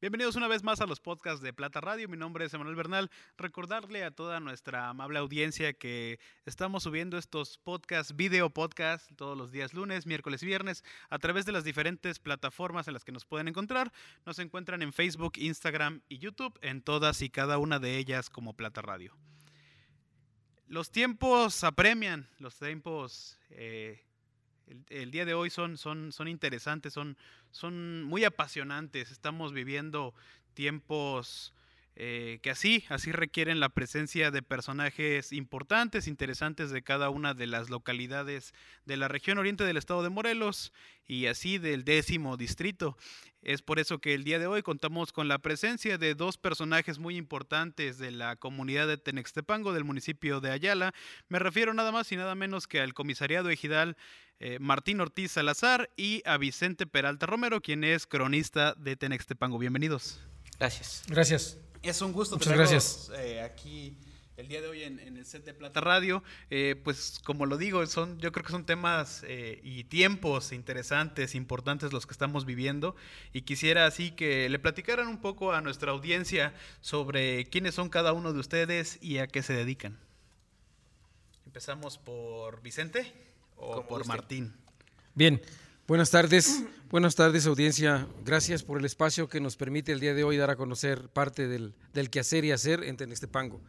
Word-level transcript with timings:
Bienvenidos 0.00 0.34
una 0.36 0.48
vez 0.48 0.62
más 0.62 0.80
a 0.80 0.86
los 0.86 0.98
podcasts 0.98 1.42
de 1.42 1.52
Plata 1.52 1.82
Radio. 1.82 2.08
Mi 2.08 2.16
nombre 2.16 2.46
es 2.46 2.54
Emanuel 2.54 2.74
Bernal. 2.74 3.10
Recordarle 3.36 4.02
a 4.02 4.10
toda 4.10 4.40
nuestra 4.40 4.88
amable 4.88 5.18
audiencia 5.18 5.74
que 5.74 6.18
estamos 6.46 6.84
subiendo 6.84 7.18
estos 7.18 7.58
podcasts, 7.58 8.16
video 8.16 8.48
podcasts, 8.48 9.14
todos 9.14 9.36
los 9.36 9.52
días 9.52 9.74
lunes, 9.74 10.06
miércoles 10.06 10.42
viernes, 10.42 10.84
a 11.10 11.18
través 11.18 11.44
de 11.44 11.52
las 11.52 11.64
diferentes 11.64 12.18
plataformas 12.18 12.88
en 12.88 12.94
las 12.94 13.04
que 13.04 13.12
nos 13.12 13.26
pueden 13.26 13.46
encontrar. 13.46 13.92
Nos 14.24 14.38
encuentran 14.38 14.80
en 14.80 14.94
Facebook, 14.94 15.34
Instagram 15.36 16.00
y 16.08 16.16
YouTube, 16.16 16.58
en 16.62 16.80
todas 16.80 17.20
y 17.20 17.28
cada 17.28 17.58
una 17.58 17.78
de 17.78 17.98
ellas 17.98 18.30
como 18.30 18.54
Plata 18.54 18.80
Radio. 18.80 19.14
Los 20.66 20.90
tiempos 20.90 21.62
apremian, 21.62 22.26
los 22.38 22.56
tiempos 22.58 23.38
eh, 23.50 24.02
el, 24.88 25.10
día 25.10 25.24
de 25.24 25.34
hoy 25.34 25.50
son, 25.50 25.76
son, 25.76 26.12
son 26.12 26.28
interesantes, 26.28 26.92
son, 26.92 27.16
son 27.50 28.02
muy 28.04 28.24
apasionantes. 28.24 29.10
Estamos 29.10 29.52
viviendo 29.52 30.14
tiempos 30.54 31.52
eh, 31.96 32.38
que 32.42 32.50
así, 32.50 32.84
así 32.88 33.12
requieren 33.12 33.60
la 33.60 33.68
presencia 33.68 34.30
de 34.30 34.42
personajes 34.42 35.32
importantes, 35.32 36.06
interesantes 36.06 36.70
de 36.70 36.82
cada 36.82 37.10
una 37.10 37.34
de 37.34 37.46
las 37.46 37.68
localidades 37.68 38.54
de 38.86 38.96
la 38.96 39.08
región 39.08 39.38
oriente 39.38 39.64
del 39.64 39.76
estado 39.76 40.02
de 40.02 40.08
Morelos 40.08 40.72
y 41.06 41.26
así 41.26 41.58
del 41.58 41.84
décimo 41.84 42.36
distrito. 42.36 42.96
Es 43.42 43.62
por 43.62 43.78
eso 43.78 43.98
que 43.98 44.14
el 44.14 44.24
día 44.24 44.38
de 44.38 44.46
hoy 44.46 44.62
contamos 44.62 45.12
con 45.12 45.26
la 45.26 45.38
presencia 45.38 45.98
de 45.98 46.14
dos 46.14 46.36
personajes 46.36 46.98
muy 46.98 47.16
importantes 47.16 47.98
de 47.98 48.10
la 48.10 48.36
comunidad 48.36 48.86
de 48.86 48.98
Tenextepango, 48.98 49.72
del 49.72 49.84
municipio 49.84 50.40
de 50.40 50.50
Ayala. 50.50 50.92
Me 51.28 51.38
refiero 51.38 51.72
nada 51.72 51.90
más 51.90 52.12
y 52.12 52.16
nada 52.16 52.34
menos 52.34 52.66
que 52.66 52.80
al 52.80 52.94
comisariado 52.94 53.50
ejidal 53.50 53.96
eh, 54.40 54.58
Martín 54.58 55.00
Ortiz 55.00 55.32
Salazar 55.32 55.90
y 55.96 56.22
a 56.24 56.36
Vicente 56.36 56.86
Peralta 56.86 57.26
Romero, 57.26 57.60
quien 57.60 57.82
es 57.82 58.06
cronista 58.06 58.74
de 58.74 58.96
Tenextepango. 58.96 59.58
Bienvenidos. 59.58 60.20
Gracias. 60.58 61.04
Gracias. 61.08 61.58
Es 61.82 62.02
un 62.02 62.12
gusto 62.12 62.36
Muchas 62.36 62.52
gracias. 62.52 63.10
Eh, 63.16 63.40
aquí 63.40 63.96
el 64.36 64.48
día 64.48 64.60
de 64.60 64.68
hoy 64.68 64.82
en, 64.82 64.98
el 64.98 65.24
set 65.26 65.44
de 65.44 65.54
Plata 65.54 65.80
Radio. 65.80 66.22
Eh, 66.50 66.80
pues 66.82 67.20
como 67.24 67.46
lo 67.46 67.56
digo, 67.56 67.86
son, 67.86 68.18
yo 68.18 68.32
creo 68.32 68.44
que 68.44 68.52
son 68.52 68.64
temas 68.64 69.24
y 69.62 69.84
tiempos 69.84 70.52
interesantes, 70.52 71.34
importantes 71.34 71.92
los 71.92 72.06
que 72.06 72.12
estamos 72.12 72.44
viviendo. 72.44 72.96
Y 73.32 73.42
quisiera 73.42 73.86
así 73.86 74.10
que 74.10 74.48
le 74.48 74.58
platicaran 74.58 75.08
un 75.08 75.20
poco 75.20 75.52
a 75.52 75.60
nuestra 75.60 75.92
audiencia 75.92 76.54
sobre 76.80 77.46
quiénes 77.46 77.74
son 77.74 77.88
cada 77.88 78.12
uno 78.12 78.32
de 78.32 78.40
ustedes 78.40 78.98
y 79.02 79.18
a 79.18 79.26
qué 79.26 79.42
se 79.42 79.52
dedican. 79.52 79.98
Empezamos 81.46 81.98
por 81.98 82.62
Vicente 82.62 83.12
o 83.56 83.86
por 83.86 84.06
Martín. 84.06 84.54
Bien, 85.14 85.42
buenas 85.90 86.12
tardes. 86.12 86.62
Buenas 86.88 87.16
tardes, 87.16 87.46
audiencia. 87.48 88.06
Gracias 88.24 88.62
por 88.62 88.78
el 88.78 88.84
espacio 88.84 89.28
que 89.28 89.40
nos 89.40 89.56
permite 89.56 89.90
el 89.90 89.98
día 89.98 90.14
de 90.14 90.22
hoy 90.22 90.36
dar 90.36 90.48
a 90.48 90.54
conocer 90.54 91.08
parte 91.08 91.48
del, 91.48 91.74
del 91.92 92.10
quehacer 92.10 92.44
y 92.44 92.52
hacer 92.52 92.84
en 92.84 92.96
Tenextepango. 92.96 93.60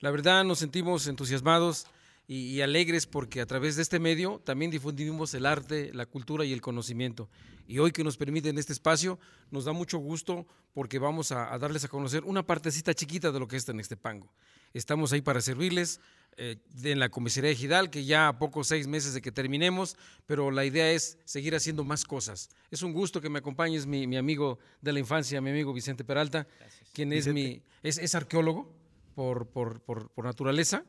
La 0.00 0.10
verdad, 0.10 0.44
nos 0.44 0.58
sentimos 0.58 1.06
entusiasmados 1.06 1.86
y, 2.26 2.60
alegres 2.60 3.06
porque 3.06 3.40
a 3.40 3.46
través 3.46 3.76
de 3.76 3.82
este 3.82 3.98
medio 3.98 4.40
también 4.44 4.70
difundimos 4.70 5.34
el 5.34 5.46
arte, 5.46 5.92
la 5.92 6.06
cultura 6.06 6.44
y 6.44 6.52
el 6.52 6.60
conocimiento. 6.60 7.28
Y 7.66 7.78
hoy 7.78 7.90
que 7.90 8.04
nos 8.04 8.16
permiten 8.16 8.58
este 8.58 8.72
espacio, 8.72 9.18
nos 9.50 9.64
da 9.64 9.72
mucho 9.72 9.98
gusto 9.98 10.46
porque 10.72 10.98
vamos 10.98 11.32
a, 11.32 11.52
a 11.52 11.58
darles 11.58 11.84
a 11.84 11.88
conocer 11.88 12.22
una 12.24 12.46
partecita 12.46 12.94
chiquita 12.94 13.32
de 13.32 13.40
lo 13.40 13.48
que 13.48 13.56
es 13.56 13.64
Tenextepango. 13.64 14.32
Estamos 14.72 15.12
ahí 15.12 15.20
para 15.20 15.40
servirles 15.40 16.00
eh, 16.36 16.56
en 16.84 16.98
la 16.98 17.10
comisaría 17.10 17.50
ejidal, 17.50 17.90
que 17.90 18.04
ya 18.04 18.28
a 18.28 18.38
pocos 18.38 18.68
seis 18.68 18.86
meses 18.86 19.12
de 19.12 19.20
que 19.20 19.32
terminemos, 19.32 19.96
pero 20.26 20.50
la 20.50 20.64
idea 20.64 20.90
es 20.90 21.18
seguir 21.24 21.54
haciendo 21.54 21.84
más 21.84 22.04
cosas. 22.04 22.48
Es 22.70 22.82
un 22.82 22.92
gusto 22.92 23.20
que 23.20 23.28
me 23.28 23.40
acompañes, 23.40 23.86
mi, 23.86 24.06
mi 24.06 24.16
amigo 24.16 24.58
de 24.80 24.92
la 24.92 25.00
infancia, 25.00 25.40
mi 25.40 25.50
amigo 25.50 25.72
Vicente 25.72 26.02
Peralta, 26.02 26.46
quien 26.94 27.12
es, 27.12 27.26
mi, 27.28 27.62
es, 27.82 27.98
es 27.98 28.14
arqueólogo 28.14 28.72
por, 29.14 29.48
por, 29.48 29.82
por, 29.82 30.08
por, 30.10 30.24
naturaleza, 30.24 30.84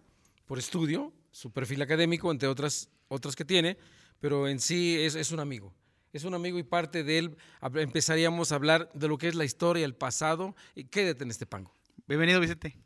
por 0.46 0.58
estudio, 0.58 1.12
su 1.32 1.52
perfil 1.52 1.82
académico, 1.82 2.32
entre 2.32 2.48
otras, 2.48 2.90
otras 3.08 3.36
que 3.36 3.46
tiene, 3.46 3.78
pero 4.20 4.48
en 4.48 4.60
sí 4.60 5.00
es, 5.00 5.16
es 5.16 5.32
un 5.32 5.40
amigo 5.40 5.74
es 6.14 6.26
un 6.26 6.34
amigo 6.34 6.60
y 6.60 6.64
parte 6.64 7.04
de 7.04 7.18
él 7.18 7.38
empezaríamos 7.76 8.52
a 8.52 8.56
hablar 8.56 8.90
de 8.94 9.08
lo 9.08 9.18
que 9.18 9.28
es 9.28 9.36
la 9.36 9.46
historia, 9.46 9.86
el 9.86 9.96
pasado. 9.96 10.56
Y 10.76 10.86
quédate 10.86 11.24
en 11.24 11.32
este 11.32 11.46
pango. 11.46 11.74
Bienvenido, 12.08 12.40
Vicente. 12.40 12.78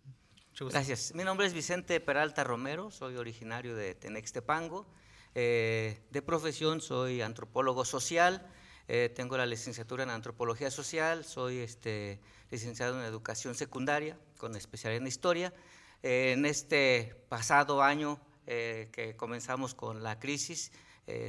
Gracias. 0.59 1.13
Mi 1.15 1.23
nombre 1.23 1.47
es 1.47 1.53
Vicente 1.53 1.99
Peralta 1.99 2.43
Romero, 2.43 2.91
soy 2.91 3.17
originario 3.17 3.75
de 3.75 3.95
Tenextepango. 3.95 4.87
Eh, 5.33 5.99
de 6.11 6.21
profesión 6.21 6.79
soy 6.79 7.21
antropólogo 7.21 7.83
social, 7.83 8.47
eh, 8.87 9.11
tengo 9.13 9.35
la 9.35 9.45
licenciatura 9.45 10.03
en 10.03 10.09
antropología 10.09 10.71
social, 10.71 11.25
soy 11.25 11.57
este, 11.57 12.21
licenciado 12.51 12.97
en 12.97 13.05
educación 13.05 13.53
secundaria 13.53 14.17
con 14.37 14.55
especialidad 14.55 15.01
en 15.01 15.07
historia. 15.07 15.53
Eh, 16.03 16.31
en 16.37 16.45
este 16.45 17.25
pasado 17.27 17.83
año 17.83 18.17
que 18.45 19.15
comenzamos 19.17 19.73
con 19.75 20.03
la 20.03 20.19
crisis, 20.19 20.71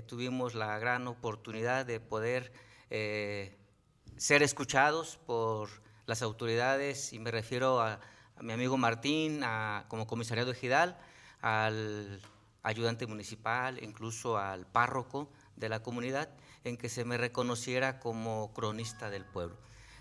tuvimos 0.06 0.54
la 0.54 0.78
gran 0.78 1.06
oportunidad 1.06 1.86
de 1.86 2.00
poder 2.00 2.52
ser 2.88 4.42
escuchados 4.42 5.18
por 5.26 5.68
las 6.06 6.22
autoridades, 6.22 7.12
y 7.12 7.18
me 7.18 7.30
refiero 7.30 7.80
a 7.80 8.00
a 8.36 8.42
mi 8.42 8.52
amigo 8.52 8.76
Martín 8.76 9.42
como 9.88 10.06
comisariado 10.06 10.50
ejidal, 10.50 10.98
al 11.40 12.20
ayudante 12.62 13.06
municipal, 13.06 13.82
incluso 13.82 14.36
al 14.36 14.66
párroco 14.66 15.30
de 15.56 15.68
la 15.68 15.82
comunidad, 15.82 16.28
en 16.64 16.76
que 16.76 16.88
se 16.88 17.04
me 17.04 17.16
reconociera 17.16 17.98
como 17.98 18.52
cronista 18.52 19.08
del 19.08 19.24
pueblo. 19.24 19.56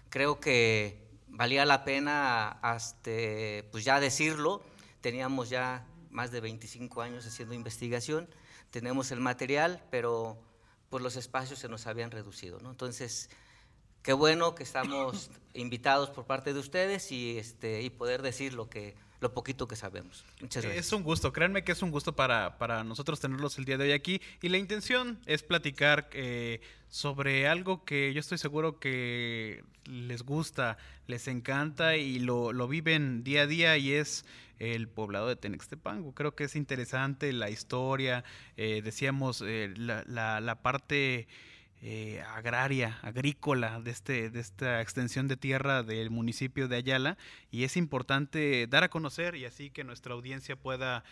Creo 0.10 0.40
que 0.40 1.08
valía 1.28 1.66
la 1.66 1.84
pena 1.86 2.50
hasta, 2.62 3.12
pues 3.72 3.86
ya 3.86 4.00
decirlo, 4.00 4.64
teníamos 5.02 5.50
ya 5.50 5.86
más 6.16 6.32
de 6.32 6.40
25 6.40 7.02
años 7.02 7.28
haciendo 7.28 7.54
investigación, 7.54 8.28
tenemos 8.72 9.12
el 9.12 9.20
material, 9.20 9.84
pero 9.92 10.42
pues 10.90 11.04
los 11.04 11.18
espacios 11.18 11.60
se 11.60 11.70
nos 11.70 11.86
habían 11.86 12.10
reducido. 12.10 12.60
¿no? 12.62 12.72
Entonces, 12.72 13.30
qué 14.02 14.14
bueno 14.14 14.56
que 14.56 14.64
estamos 14.64 15.30
invitados 15.54 16.10
por 16.10 16.26
parte 16.26 16.54
de 16.54 16.60
ustedes 16.60 17.12
y, 17.12 17.38
este, 17.38 17.82
y 17.82 17.90
poder 17.90 18.22
decir 18.22 18.54
lo 18.54 18.70
que 18.70 18.96
lo 19.22 19.34
poquito 19.34 19.68
que 19.68 19.76
sabemos. 19.76 20.26
Muchas 20.42 20.64
gracias. 20.64 20.86
Es 20.86 20.94
un 20.94 21.02
gusto, 21.02 21.32
créanme 21.32 21.64
que 21.64 21.72
es 21.72 21.82
un 21.82 21.90
gusto 21.90 22.16
para, 22.16 22.58
para 22.58 22.84
nosotros 22.84 23.20
tenerlos 23.20 23.58
el 23.58 23.66
día 23.66 23.78
de 23.78 23.86
hoy 23.86 23.92
aquí 23.94 24.22
y 24.42 24.50
la 24.50 24.58
intención 24.58 25.20
es 25.26 25.42
platicar 25.42 26.10
eh, 26.14 26.62
sobre 26.90 27.48
algo 27.48 27.86
que 27.86 28.14
yo 28.14 28.20
estoy 28.20 28.38
seguro 28.38 28.80
que 28.80 29.64
les 29.86 30.24
gusta, 30.24 30.78
les 31.08 31.28
encanta 31.28 31.96
y 31.96 32.20
lo, 32.20 32.54
lo 32.54 32.68
viven 32.68 33.24
día 33.24 33.44
a 33.44 33.48
día 33.48 33.78
y 33.78 33.94
es 33.94 34.26
el 34.60 34.88
poblado 34.88 35.28
de 35.28 35.36
Tenextepango. 35.36 36.14
Creo 36.14 36.36
que 36.36 36.46
es 36.46 36.56
interesante 36.56 37.32
la 37.34 37.50
historia, 37.50 38.24
eh, 38.58 38.82
decíamos 38.84 39.44
eh, 39.46 39.74
la, 39.78 40.04
la, 40.42 40.62
parte... 40.62 41.28
Eh, 41.82 42.24
agraria, 42.34 42.98
agrícola 43.04 43.80
de, 43.80 43.92
este, 43.92 44.32
de 44.32 44.40
esta 44.40 44.82
extensión 44.82 45.28
de 45.28 45.38
tierra 45.38 45.84
del 45.84 46.10
municipio 46.10 46.68
de 46.68 46.78
Ayala 46.78 47.16
y 47.52 47.64
es 47.64 47.78
importante 47.78 48.66
dar 48.66 48.84
a 48.84 48.90
conocer 48.90 49.36
y 49.36 49.46
así 49.46 49.70
que 49.70 49.84
nuestra 49.84 50.16
audiencia 50.16 50.56
pueda 50.56 51.04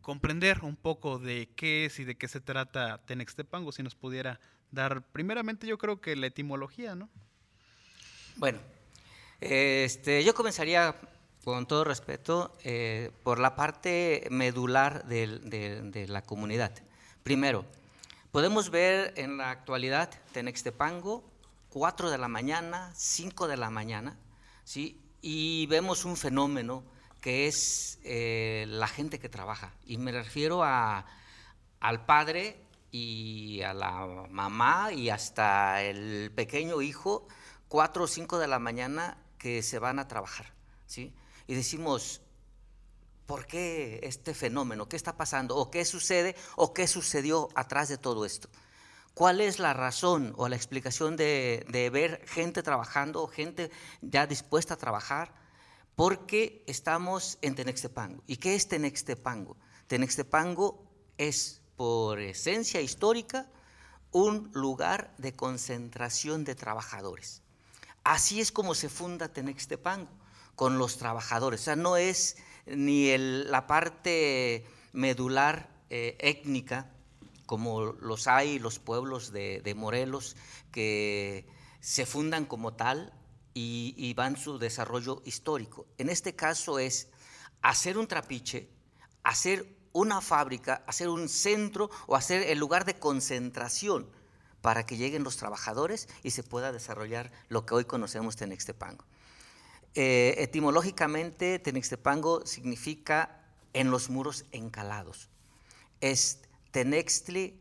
comprender 0.00 0.60
un 0.62 0.76
poco 0.76 1.18
de 1.18 1.48
qué 1.56 1.86
es 1.86 1.98
y 1.98 2.04
de 2.04 2.14
qué 2.14 2.28
se 2.28 2.40
trata 2.40 2.98
Tenextepango, 3.06 3.72
si 3.72 3.82
nos 3.82 3.96
pudiera 3.96 4.38
dar 4.70 5.02
primeramente 5.02 5.66
yo 5.66 5.78
creo 5.78 6.00
que 6.00 6.14
la 6.14 6.26
etimología, 6.26 6.94
¿no? 6.94 7.08
Bueno, 8.36 8.58
este, 9.40 10.24
yo 10.24 10.34
comenzaría 10.34 10.94
con 11.44 11.66
todo 11.66 11.84
respeto 11.84 12.56
eh, 12.64 13.10
por 13.22 13.38
la 13.38 13.54
parte 13.54 14.26
medular 14.30 15.04
de 15.04 16.06
la 16.08 16.22
comunidad. 16.22 16.72
Primero, 17.22 17.64
Podemos 18.34 18.70
ver 18.70 19.14
en 19.16 19.36
la 19.36 19.52
actualidad 19.52 20.10
Tenextepango, 20.32 21.22
4 21.68 22.10
de 22.10 22.18
la 22.18 22.26
mañana, 22.26 22.90
5 22.96 23.46
de 23.46 23.56
la 23.56 23.70
mañana, 23.70 24.18
¿sí? 24.64 25.00
y 25.22 25.66
vemos 25.66 26.04
un 26.04 26.16
fenómeno 26.16 26.82
que 27.20 27.46
es 27.46 28.00
eh, 28.02 28.64
la 28.66 28.88
gente 28.88 29.20
que 29.20 29.28
trabaja. 29.28 29.72
Y 29.86 29.98
me 29.98 30.10
refiero 30.10 30.64
a, 30.64 31.06
al 31.78 32.04
padre 32.06 32.58
y 32.90 33.62
a 33.62 33.72
la 33.72 34.26
mamá 34.30 34.92
y 34.92 35.10
hasta 35.10 35.84
el 35.84 36.32
pequeño 36.34 36.82
hijo, 36.82 37.28
4 37.68 38.02
o 38.02 38.08
5 38.08 38.38
de 38.38 38.48
la 38.48 38.58
mañana 38.58 39.16
que 39.38 39.62
se 39.62 39.78
van 39.78 40.00
a 40.00 40.08
trabajar. 40.08 40.46
¿sí? 40.86 41.14
Y 41.46 41.54
decimos, 41.54 42.20
¿Por 43.26 43.46
qué 43.46 44.00
este 44.02 44.34
fenómeno? 44.34 44.86
¿Qué 44.86 44.96
está 44.96 45.16
pasando? 45.16 45.56
¿O 45.56 45.70
qué 45.70 45.84
sucede? 45.84 46.36
¿O 46.56 46.74
qué 46.74 46.86
sucedió 46.86 47.48
atrás 47.54 47.88
de 47.88 47.96
todo 47.96 48.26
esto? 48.26 48.50
¿Cuál 49.14 49.40
es 49.40 49.58
la 49.58 49.72
razón 49.72 50.34
o 50.36 50.48
la 50.48 50.56
explicación 50.56 51.16
de, 51.16 51.90
ver 51.92 52.22
gente 52.26 52.62
trabajando, 52.62 53.26
gente 53.26 53.70
ya 54.02 54.26
dispuesta 54.26 54.74
a 54.74 54.76
trabajar? 54.76 55.32
Porque 55.94 56.64
estamos 56.66 57.38
en 57.40 57.54
Tenextepango. 57.54 58.22
¿Y 58.26 58.36
qué 58.36 58.56
es 58.56 58.68
Tenextepango? 58.68 59.56
Tenextepango 59.86 60.84
es, 61.16 61.62
por 61.76 62.20
esencia 62.20 62.80
histórica, 62.80 63.48
un 64.10 64.50
lugar 64.52 65.14
de 65.16 65.32
concentración 65.32 66.44
de 66.44 66.56
trabajadores. 66.56 67.42
Así 68.02 68.40
es 68.40 68.52
como 68.52 68.74
se 68.74 68.88
funda 68.88 69.32
Tenextepango, 69.32 70.10
con 70.56 70.78
los 70.78 70.98
trabajadores. 70.98 71.60
O 71.60 71.64
sea, 71.64 71.76
no 71.76 71.96
es 71.96 72.36
ni 72.66 73.16
la 73.16 73.66
parte 73.66 74.66
medular 74.92 75.68
eh, 75.90 76.16
étnica, 76.20 76.90
como 77.46 77.82
los 77.82 78.26
hay 78.26 78.58
los 78.58 78.78
pueblos 78.78 79.32
de, 79.32 79.74
Morelos, 79.76 80.36
que 80.70 81.46
se 81.80 82.06
fundan 82.06 82.46
como 82.46 82.74
tal 82.74 83.12
y, 83.52 84.14
van 84.14 84.36
su 84.36 84.58
desarrollo 84.58 85.22
histórico. 85.24 85.86
En 85.98 86.08
este 86.08 86.34
caso 86.34 86.78
es 86.78 87.08
hacer 87.62 87.98
un 87.98 88.06
trapiche, 88.06 88.70
hacer 89.22 89.66
una 89.92 90.20
fábrica, 90.20 90.82
hacer 90.86 91.08
un 91.08 91.28
centro 91.28 91.90
o 92.06 92.16
hacer 92.16 92.42
el 92.42 92.58
lugar 92.58 92.84
de 92.84 92.98
concentración 92.98 94.08
para 94.60 94.86
que 94.86 94.96
lleguen 94.96 95.22
los 95.22 95.36
trabajadores 95.36 96.08
y 96.22 96.30
se 96.30 96.42
pueda 96.42 96.72
desarrollar 96.72 97.30
lo 97.48 97.66
que 97.66 97.74
hoy 97.74 97.84
conocemos 97.84 98.36
Tenextepango. 98.36 99.04
Eh, 99.94 100.34
etimológicamente, 100.38 101.58
Tenextepango 101.58 102.44
significa 102.46 103.44
en 103.72 103.90
los 103.90 104.10
muros 104.10 104.44
encalados. 104.52 105.28
Es 106.00 106.42
Tenextli, 106.70 107.60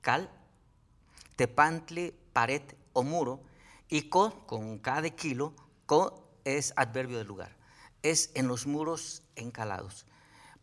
cal, 0.00 0.30
Tepantli, 1.36 2.12
pared 2.32 2.62
o 2.92 3.02
muro, 3.02 3.42
y 3.88 4.08
co, 4.08 4.46
con 4.46 4.78
cada 4.78 5.08
kilo, 5.10 5.54
co 5.86 6.28
es 6.44 6.72
adverbio 6.76 7.18
de 7.18 7.24
lugar. 7.24 7.56
Es 8.02 8.30
en 8.34 8.48
los 8.48 8.66
muros 8.66 9.22
encalados. 9.36 10.06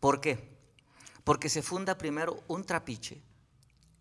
¿Por 0.00 0.20
qué? 0.20 0.56
Porque 1.24 1.48
se 1.48 1.62
funda 1.62 1.98
primero 1.98 2.42
un 2.48 2.64
trapiche, 2.64 3.22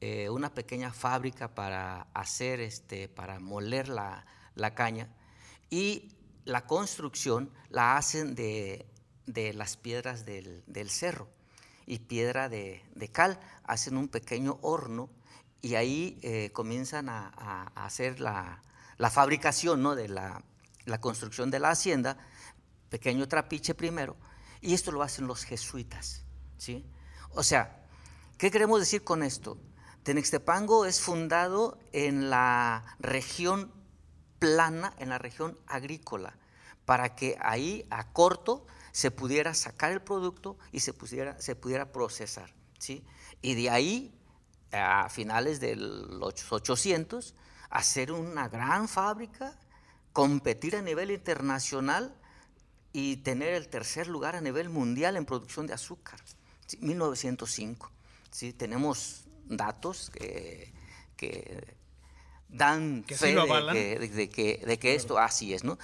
eh, 0.02 0.30
una 0.30 0.54
pequeña 0.54 0.94
fábrica 0.94 1.56
para 1.56 2.08
hacer, 2.14 2.60
este, 2.60 3.08
para 3.08 3.40
moler 3.40 3.88
la, 3.88 4.26
caña 4.76 5.10
y 5.70 6.15
la 6.46 6.66
construcción 6.66 7.52
la 7.70 7.98
hacen 7.98 8.36
de, 8.36 8.88
las 9.54 9.78
piedras 9.78 10.26
del, 10.26 10.90
cerro 10.90 11.28
y 11.86 12.00
piedra 12.00 12.48
de, 12.50 13.10
cal, 13.12 13.40
hacen 13.64 13.98
un 13.98 14.08
pequeño 14.08 14.60
horno 14.62 15.10
y 15.62 15.76
ahí 15.76 16.20
eh, 16.22 16.52
comienzan 16.54 17.10
a, 17.10 17.72
hacer 17.76 18.20
la, 18.20 18.62
fabricación 19.12 19.82
¿no? 19.82 19.96
de 19.96 20.08
la, 20.08 20.44
la, 20.86 21.02
construcción 21.02 21.50
de 21.50 21.60
la 21.60 21.72
hacienda, 21.72 22.18
pequeño 22.90 23.28
trapiche 23.28 23.74
primero, 23.74 24.16
y 24.62 24.74
esto 24.74 24.92
lo 24.92 25.02
hacen 25.02 25.28
los 25.28 25.44
jesuitas. 25.44 26.24
¿sí? 26.58 26.86
O 27.32 27.42
sea, 27.42 27.84
¿qué 28.38 28.52
queremos 28.52 28.80
decir 28.80 29.04
con 29.04 29.24
esto? 29.24 29.58
Tenextepango 30.04 30.86
es 30.86 31.02
fundado 31.02 31.80
en 31.92 32.30
la 32.30 32.96
región 33.00 33.72
plana, 34.46 34.94
en 35.00 35.10
la 35.10 35.18
región 35.18 35.58
agrícola, 35.68 36.36
para 36.86 37.16
que 37.16 37.38
ahí 37.42 37.86
a 37.90 38.12
corto 38.12 38.68
se 38.92 39.12
pudiera 39.12 39.54
sacar 39.54 39.92
el 39.92 40.02
producto 40.02 40.58
y 40.72 40.82
se 40.82 40.94
pudiera, 40.94 41.40
se 41.42 41.56
pudiera 41.56 41.92
procesar. 41.92 42.54
¿sí? 42.78 43.04
Y 43.42 43.56
de 43.56 43.70
ahí, 43.70 44.14
a 44.72 45.10
finales 45.10 45.60
de 45.60 45.76
los 45.76 46.52
800, 46.52 47.34
hacer 47.70 48.12
una 48.12 48.48
gran 48.48 48.88
fábrica, 48.88 49.58
competir 50.14 50.76
a 50.76 50.82
nivel 50.82 51.12
internacional 51.12 52.16
y 52.94 53.18
tener 53.18 53.54
el 53.54 53.68
tercer 53.68 54.08
lugar 54.08 54.36
a 54.36 54.42
nivel 54.42 54.70
mundial 54.70 55.18
en 55.18 55.26
producción 55.26 55.68
de 55.68 55.74
azúcar. 55.74 56.20
1905. 56.80 57.92
¿sí? 58.32 58.54
Tenemos 58.54 59.26
datos 59.46 60.10
que, 60.12 60.74
dan 62.56 63.04
fe 63.08 63.36
de, 63.36 64.30
que, 64.30 64.64
de, 64.66 64.80
que, 64.80 64.96
esto 64.96 65.18
así 65.18 65.54
es, 65.54 65.64
¿no? 65.64 65.78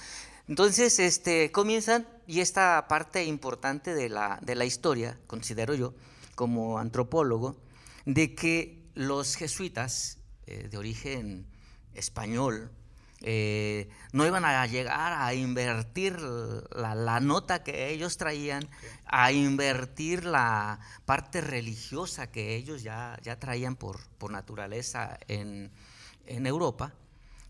Entonces, 0.48 0.98
este, 0.98 1.52
comienzan, 1.52 2.06
y 2.26 2.40
esta 2.40 2.86
parte 2.88 3.24
importante 3.24 3.94
de 3.94 4.08
la, 4.08 4.38
de 4.42 4.54
la 4.54 4.64
historia, 4.64 5.18
considero 5.26 5.74
yo, 5.74 5.94
como 6.34 6.78
antropólogo, 6.78 7.56
de 8.04 8.34
que 8.34 8.82
los 8.94 9.36
jesuitas 9.36 10.18
eh, 10.46 10.68
de 10.68 10.76
origen 10.78 11.46
español, 11.94 12.70
eh, 13.24 13.88
no 14.12 14.26
iban 14.26 14.44
a 14.44 14.66
llegar 14.66 15.12
a 15.12 15.32
invertir 15.34 16.20
la, 16.20 17.20
nota 17.20 17.62
que 17.62 17.90
ellos 17.90 18.16
traían, 18.16 18.68
a 19.06 19.30
invertir 19.30 20.24
la 20.24 20.80
parte 21.04 21.40
religiosa 21.40 22.32
que 22.32 22.56
ellos 22.56 22.82
ya, 22.82 23.16
ya 23.22 23.38
traían 23.38 23.76
por, 23.76 24.00
por 24.18 24.32
naturaleza 24.32 25.18
en, 25.28 25.70
en, 26.36 26.46
Europa. 26.46 26.94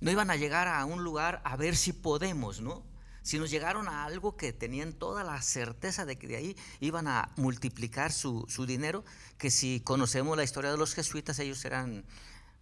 No 0.01 0.11
iban 0.11 0.31
a 0.31 0.37
llegar 0.37 0.69
a 0.69 0.85
un 0.85 1.05
lugar 1.05 1.41
a 1.45 1.57
ver 1.57 1.77
si 1.77 1.93
podemos, 1.93 2.61
¿no? 2.61 2.83
Si 3.23 3.39
nos 3.39 3.51
llegaron 3.51 3.89
a 3.89 4.05
algo 4.05 4.37
que 4.37 4.53
tenían 4.53 4.93
toda 4.93 5.23
la 5.23 5.41
certeza 5.43 6.05
de 6.05 6.19
que 6.19 6.27
de 6.27 6.37
ahí 6.37 6.57
iban 6.81 7.07
a 7.07 7.31
multiplicar 7.37 8.11
su, 8.11 8.45
su 8.49 8.67
dinero, 8.67 9.05
que 9.39 9.51
si 9.51 9.81
conocemos 9.81 10.37
la 10.37 10.43
historia 10.43 10.73
de 10.73 10.77
los 10.77 10.95
jesuitas, 10.95 11.39
ellos 11.39 11.65
eran 11.65 12.05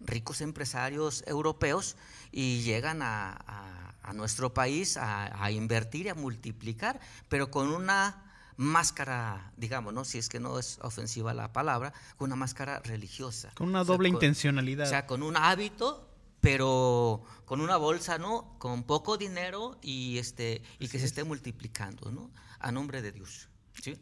ricos 0.05 0.41
empresarios 0.41 1.23
europeos 1.27 1.95
y 2.31 2.61
llegan 2.61 3.01
a, 3.01 3.93
nuestro 4.13 4.53
país 4.53 4.97
a, 4.97 5.51
invertir 5.51 6.07
y 6.07 6.09
a 6.09 6.15
multiplicar, 6.15 6.99
pero 7.29 7.49
con 7.49 7.69
una 7.69 8.25
máscara, 8.57 9.53
digamos, 9.55 9.93
¿no? 9.93 10.03
si 10.03 10.17
es 10.17 10.27
que 10.27 10.39
no 10.39 10.59
es 10.59 10.79
ofensiva 10.81 11.33
la 11.33 11.53
palabra, 11.53 11.93
con 12.17 12.27
una 12.27 12.35
máscara 12.35 12.79
religiosa. 12.79 13.51
Con 13.55 13.69
una 13.69 13.83
doble 13.83 14.09
intencionalidad. 14.09 14.85
O 14.85 14.89
sea, 14.89 15.07
con 15.07 15.23
un 15.23 15.37
hábito, 15.37 16.10
pero 16.41 17.23
con 17.45 17.61
una 17.61 17.77
bolsa, 17.77 18.17
¿no? 18.17 18.55
Con 18.57 18.83
poco 18.83 19.17
dinero 19.17 19.77
y, 19.81 20.17
este, 20.17 20.63
y 20.79 20.89
que 20.89 20.99
se 20.99 21.05
esté 21.05 21.23
multiplicando, 21.23 22.11
¿no? 22.11 22.31
A 22.59 22.71
nombre 22.71 23.01
de 23.01 23.11
Dios. 23.11 23.47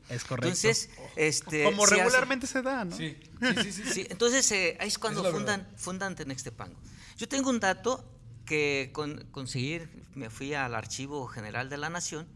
Es 0.09 0.23
correcto. 0.23 0.47
Entonces, 0.47 0.89
este, 1.15 1.63
como 1.63 1.85
regularmente 1.85 2.47
se 2.47 2.61
da, 2.61 2.85
¿no? 2.85 2.95
Sí, 2.95 3.17
sí, 3.61 3.71
sí. 3.71 3.83
sí. 3.93 4.07
entonces 4.09 4.51
eh, 4.51 4.77
ahí 4.79 4.87
es 4.87 4.97
cuando 4.97 5.23
fundan, 5.31 5.67
fundan 5.77 6.15
Tenextepango. 6.15 6.79
Yo 7.17 7.27
tengo 7.27 7.49
un 7.49 7.59
dato 7.59 8.03
que 8.45 8.89
con, 8.93 9.27
conseguir, 9.31 9.89
me 10.15 10.29
fui 10.29 10.53
al 10.53 10.73
Archivo 10.73 11.27
General 11.27 11.69
de 11.69 11.77
la 11.77 11.89
Nación 11.89 12.27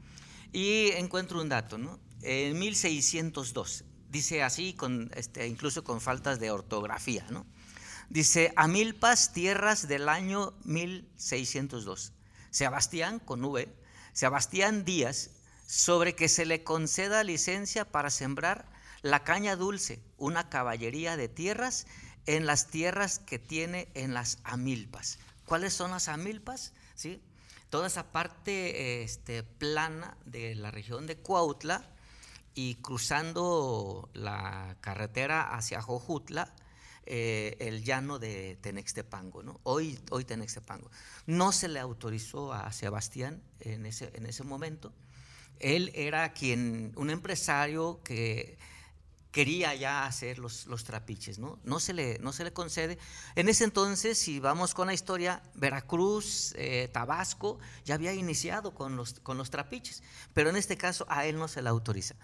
y 0.51 0.91
encuentro 0.91 1.41
un 1.41 1.49
dato, 1.49 1.77
¿no? 1.77 1.99
En 2.21 2.57
1602, 2.59 3.83
dice 4.09 4.43
así, 4.43 4.73
con, 4.73 5.11
este, 5.15 5.47
incluso 5.47 5.83
con 5.83 5.99
faltas 5.99 6.39
de 6.39 6.51
ortografía, 6.51 7.25
¿no? 7.29 7.45
Dice, 8.13 8.53
a 8.55 8.67
Milpas, 8.67 9.33
tierras 9.33 9.87
del 9.87 10.07
año 10.07 10.53
1602. 10.65 12.13
Sebastián, 12.51 13.17
con 13.17 13.43
V, 13.43 13.67
Sebastián 14.13 14.85
Díaz, 14.85 15.31
sobre 15.65 16.13
que 16.13 16.29
se 16.29 16.45
le 16.45 16.63
conceda 16.63 17.23
licencia 17.23 17.85
para 17.85 18.11
sembrar 18.11 18.67
la 19.01 19.23
caña 19.23 19.55
dulce, 19.55 19.99
una 20.19 20.47
caballería 20.47 21.17
de 21.17 21.27
tierras 21.27 21.87
en 22.27 22.45
las 22.45 22.67
tierras 22.67 23.17
que 23.17 23.39
tiene 23.39 23.89
en 23.95 24.13
las 24.13 24.37
amilpas. 24.43 25.17
¿Cuáles 25.47 25.73
son 25.73 25.89
las 25.89 26.07
amilpas? 26.07 26.73
¿Sí? 26.93 27.19
Toda 27.71 27.87
esa 27.87 28.11
parte 28.11 29.01
este, 29.01 29.41
plana 29.41 30.17
de 30.25 30.53
la 30.53 30.69
región 30.69 31.07
de 31.07 31.17
Cuautla 31.17 31.83
y 32.53 32.75
cruzando 32.75 34.11
la 34.13 34.77
carretera 34.81 35.55
hacia 35.55 35.81
Jojutla, 35.81 36.53
eh, 37.05 37.57
el 37.59 37.83
llano 37.83 38.19
de 38.19 38.57
Tenextepango, 38.61 39.43
¿no? 39.43 39.59
Hoy, 39.63 39.99
hoy 40.11 40.25
Tenextepango. 40.25 40.89
No 41.25 41.51
se 41.51 41.67
le 41.67 41.79
autorizó 41.79 42.53
a 42.53 42.71
Sebastián 42.71 43.41
en 43.59 43.85
ese, 43.85 44.11
en 44.15 44.25
ese 44.25 44.43
momento 44.43 44.93
él 45.59 45.91
era 45.93 46.33
quien, 46.33 46.91
un 46.95 47.09
empresario 47.09 48.01
que 48.03 48.57
quería 49.31 49.73
ya 49.73 50.05
hacer 50.05 50.37
los, 50.37 50.67
los 50.67 50.83
trapiches, 50.83 51.39
¿no? 51.39 51.59
No 51.63 51.79
se, 51.79 51.93
le, 51.93 52.19
no 52.19 52.33
se 52.33 52.43
le 52.43 52.53
concede. 52.53 52.99
En 53.35 53.49
ese 53.49 53.63
entonces, 53.63 54.17
si 54.17 54.39
vamos 54.39 54.75
con 54.75 54.87
la 54.87 54.93
historia, 54.93 55.41
Veracruz, 55.55 56.53
eh, 56.55 56.89
Tabasco, 56.93 57.57
ya 57.83 57.95
había 57.95 58.13
iniciado 58.13 58.75
con 58.75 58.95
los, 58.95 59.19
con 59.21 59.37
los 59.37 59.49
trapiches, 59.49 60.03
pero 60.33 60.49
en 60.49 60.55
este 60.55 60.77
caso 60.77 61.05
a 61.09 61.25
él 61.25 61.37
no 61.37 61.47
se 61.47 61.63
le 61.63 61.69
autoriza. 61.69 62.15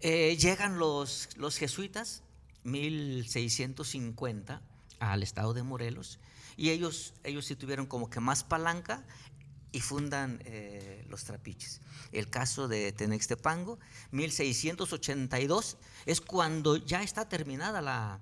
Eh, 0.00 0.36
llegan 0.38 0.78
los, 0.78 1.28
los 1.36 1.56
jesuitas, 1.56 2.22
1650, 2.64 4.62
al 4.98 5.22
estado 5.22 5.54
de 5.54 5.62
Morelos, 5.62 6.18
y 6.56 6.70
ellos, 6.70 7.14
ellos 7.24 7.46
sí 7.46 7.56
tuvieron 7.56 7.86
como 7.86 8.10
que 8.10 8.20
más 8.20 8.44
palanca 8.44 9.04
y 9.72 9.80
fundan 9.80 10.42
eh, 10.44 11.04
los 11.08 11.24
trapiches. 11.24 11.80
El 12.12 12.28
caso 12.28 12.68
de 12.68 12.92
Tenextepango, 12.92 13.78
1682, 14.10 15.76
es 16.06 16.20
cuando 16.20 16.76
ya 16.76 17.02
está 17.02 17.28
terminada 17.28 17.80
la, 17.80 18.20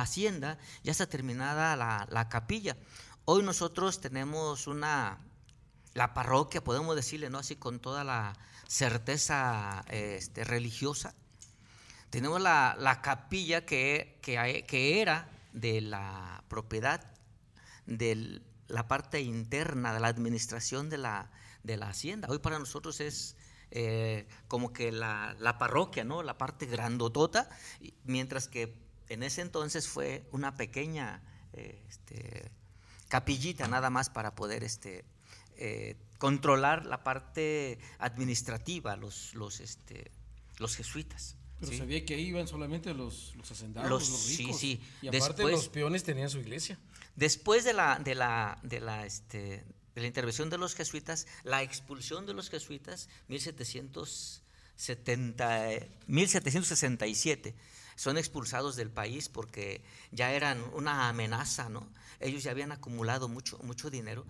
hacienda, 0.00 0.58
ya 0.82 0.92
está 0.92 1.06
terminada 1.06 1.76
la, 1.76 2.28
capilla. 2.28 2.76
Hoy 3.24 3.42
nosotros 3.42 4.00
tenemos 4.00 4.66
una, 4.66 5.18
la 5.94 6.14
parroquia, 6.14 6.64
podemos 6.64 6.96
decirle, 6.96 7.30
¿no? 7.30 7.38
Así 7.38 7.56
con 7.56 7.80
toda 7.80 8.04
la 8.04 8.34
certeza 8.66 9.84
este, 9.88 10.44
religiosa. 10.44 11.14
Tenemos 12.10 12.40
la, 12.40 13.00
capilla 13.02 13.64
que, 13.66 14.18
que, 14.22 15.00
era 15.00 15.28
de 15.52 15.80
la 15.80 16.42
propiedad 16.48 17.04
del 17.86 18.42
la 18.68 18.86
parte 18.86 19.20
interna 19.22 19.94
de 19.94 20.00
la 20.00 20.08
administración 20.08 20.90
de 20.90 20.98
la, 20.98 21.30
de 21.62 21.76
la 21.76 21.88
hacienda. 21.88 22.28
Hoy 22.30 22.38
para 22.38 22.58
nosotros 22.58 23.00
es 23.00 23.34
eh, 23.70 24.28
como 24.46 24.72
que 24.72 24.92
la, 24.92 25.34
la, 25.38 25.58
parroquia, 25.58 26.04
¿no? 26.04 26.22
La 26.22 26.36
parte 26.36 26.66
grandotota, 26.66 27.48
mientras 28.04 28.46
que 28.46 28.74
en 29.08 29.22
ese 29.22 29.40
entonces 29.40 29.88
fue 29.88 30.28
una 30.32 30.54
pequeña 30.54 31.22
eh, 31.54 31.82
este, 31.88 32.50
capillita 33.08 33.68
nada 33.68 33.88
más 33.88 34.10
para 34.10 34.34
poder 34.34 34.64
este, 34.64 35.04
eh, 35.56 35.96
controlar 36.18 36.84
la 36.84 37.02
parte 37.02 37.78
administrativa, 37.98 38.96
los, 38.96 39.34
los, 39.34 39.60
este, 39.60 40.10
los 40.58 40.76
jesuitas. 40.76 41.37
Pero 41.60 41.76
sabía 41.76 42.04
que 42.04 42.14
ahí 42.14 42.26
iban 42.26 42.46
solamente 42.46 42.94
los, 42.94 43.34
los 43.36 43.50
hacendados, 43.50 43.90
los, 43.90 44.28
ricos. 44.28 44.60
Sí, 44.60 44.76
sí. 44.76 44.80
Y 45.02 45.08
aparte 45.08 45.42
los 45.42 45.68
peones 45.68 46.04
tenían 46.04 46.30
su 46.30 46.38
iglesia. 46.38 46.78
Después 47.16 47.64
de 47.64 47.72
la, 47.72 47.98
de 47.98 48.14
la, 48.14 48.60
de 48.62 48.78
la, 48.80 49.04
este, 49.04 49.64
de 49.94 50.00
la 50.00 50.06
intervención 50.06 50.50
de 50.50 50.58
los 50.58 50.76
jesuitas, 50.76 51.26
la 51.42 51.64
expulsión 51.64 52.26
de 52.26 52.34
los 52.34 52.48
jesuitas, 52.48 53.08
1770, 53.26 55.68
1767, 56.06 57.56
son 57.96 58.16
expulsados 58.16 58.76
del 58.76 58.90
país 58.90 59.28
porque 59.28 59.82
ya 60.12 60.32
eran 60.32 60.62
una 60.74 61.08
amenaza, 61.08 61.68
¿no? 61.68 61.92
Ellos 62.20 62.44
ya 62.44 62.52
habían 62.52 62.70
acumulado 62.70 63.28
mucho, 63.28 63.58
mucho 63.64 63.90
dinero. 63.90 64.24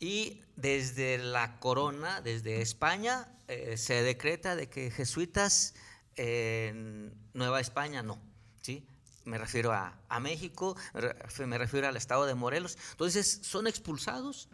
Y 0.00 0.42
desde 0.56 1.18
la 1.18 1.60
corona, 1.60 2.20
desde 2.20 2.60
España, 2.60 3.28
eh, 3.46 3.76
se 3.76 4.02
decreta 4.02 4.56
de 4.56 4.68
que 4.68 4.90
jesuitas 4.90 5.74
en 6.16 7.14
Nueva 7.32 7.60
España 7.60 8.02
no, 8.02 8.20
¿sí? 8.62 8.86
Me 9.24 9.38
refiero 9.38 9.72
a, 9.72 9.98
a 10.08 10.20
México, 10.20 10.76
me 11.46 11.58
refiero 11.58 11.88
al 11.88 11.96
estado 11.96 12.26
de 12.26 12.34
Morelos. 12.34 12.76
Entonces 12.92 13.40
son 13.42 13.66
expulsados 13.66 14.48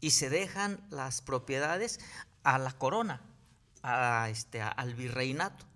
y 0.00 0.10
se 0.10 0.30
dejan 0.30 0.86
las 0.90 1.20
propiedades 1.20 1.98
a 2.44 2.58
la 2.58 2.72
corona, 2.72 3.22
a 3.82 4.28
este, 4.30 4.60
al 4.60 4.94
virreinato. 4.94 5.66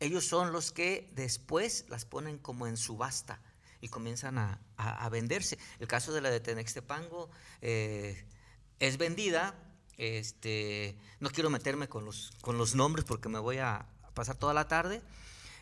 Ellos 0.00 0.26
son 0.26 0.52
los 0.52 0.72
que 0.72 1.10
después 1.14 1.84
las 1.88 2.04
ponen 2.04 2.38
como 2.38 2.66
en 2.66 2.76
subasta 2.76 3.40
y 3.80 3.88
comienzan 3.88 4.38
a, 4.38 4.60
a, 4.76 5.08
venderse. 5.08 5.58
El 5.78 5.86
caso 5.86 6.12
de 6.12 6.20
la 6.20 6.30
de 6.30 6.40
Tenextepango 6.40 7.30
eh, 7.62 8.26
es 8.78 8.98
vendida. 8.98 9.54
Este, 9.96 10.96
no 11.18 11.30
quiero 11.30 11.50
meterme 11.50 11.88
con 11.88 12.04
los, 12.04 12.32
con 12.40 12.58
los 12.58 12.74
nombres 12.74 13.04
porque 13.04 13.28
me 13.28 13.38
voy 13.38 13.58
a 13.58 13.86
pasar 14.14 14.36
toda 14.36 14.54
la 14.54 14.68
tarde. 14.68 15.02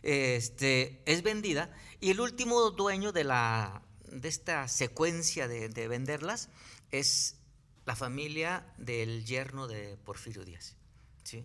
Este, 0.03 1.03
es 1.07 1.23
vendida 1.23 1.75
y 2.01 2.11
el 2.11 2.21
último 2.21 2.71
dueño 2.71 3.11
de, 3.13 3.25
la, 3.25 3.83
de 4.11 4.29
esta 4.29 4.69
secuencia 4.69 5.49
de, 5.49 5.69
de 5.69 5.89
venderlas 5.89 6.51
es 6.93 7.37
la 7.85 7.97
familia 7.97 8.67
del 8.77 9.25
yerno 9.25 9.67
de 9.67 9.97
Porfirio 9.97 10.45
Díaz. 10.45 10.77
¿sí? 11.25 11.45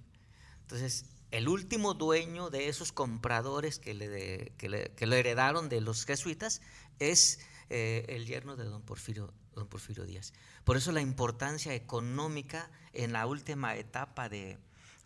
Entonces, 0.62 1.06
el 1.32 1.48
último 1.48 1.94
dueño 1.96 2.50
de 2.50 2.68
esos 2.68 2.92
compradores 2.92 3.80
que 3.80 3.94
le, 3.94 4.52
que 4.58 4.70
le, 4.70 5.20
heredaron 5.20 5.68
de 5.68 5.82
los 5.82 6.06
jesuitas 6.06 6.62
es 7.00 7.40
eh, 7.70 8.06
el 8.10 8.28
yerno 8.28 8.56
de 8.56 8.66
don 8.66 8.84
Porfirio, 8.84 9.34
don 9.56 9.68
Porfirio 9.68 10.06
Díaz. 10.06 10.34
Por 10.64 10.78
eso 10.78 10.92
la 10.92 11.02
importancia 11.02 11.74
económica 11.74 12.70
en 12.94 13.14
la 13.14 13.26
última 13.26 13.76
etapa 13.78 14.30
de, 14.30 14.60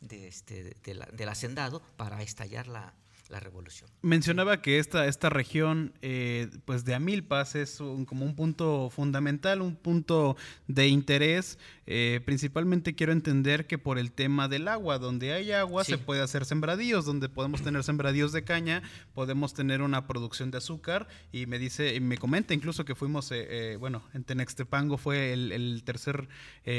este, 0.09 0.77
del 0.83 1.29
hacendado 1.29 1.81
para 1.97 2.21
estallar 2.21 2.67
la, 2.67 2.93
la 3.29 3.39
revolución. 3.39 3.89
Mencionaba 4.01 4.61
que 4.61 4.79
esta, 4.79 5.05
esta 5.07 5.29
región 5.29 5.93
eh, 6.01 6.49
pues 6.65 6.85
de 6.85 6.95
Amilpas 6.95 7.55
es 7.55 7.77
como 7.77 8.25
un 8.25 8.35
punto 8.35 8.89
fundamental, 8.89 9.61
un 9.61 9.75
punto 9.75 10.37
de 10.67 10.87
interés. 10.87 11.57
Eh, 11.85 12.21
principalmente 12.25 12.95
quiero 12.95 13.11
entender 13.11 13.67
que 13.67 13.77
por 13.77 13.97
el 13.97 14.11
tema 14.11 14.47
del 14.47 14.67
agua, 14.67 14.99
donde 14.99 15.33
hay 15.33 15.51
agua 15.51 15.83
se 15.83 15.97
puede 15.97 16.21
hacer 16.21 16.45
sembradíos, 16.45 17.05
donde 17.05 17.29
podemos 17.29 17.61
tener 17.61 17.83
sembradíos 17.83 18.31
de 18.31 18.43
caña, 18.43 18.81
podemos 19.13 19.53
tener 19.53 19.81
una 19.81 20.07
producción 20.07 20.51
de 20.51 20.57
azúcar 20.57 21.07
y 21.31 21.45
me 21.45 21.59
dice, 21.59 21.95
y 21.95 21.99
me 21.99 22.17
comenta 22.17 22.53
incluso 22.53 22.85
que 22.85 22.95
fuimos, 22.95 23.31
eh, 23.31 23.77
bueno, 23.79 24.03
en 24.13 24.23
Tenextepango 24.23 24.97
fue 24.97 25.33
el, 25.33 25.83
tercer 25.85 26.27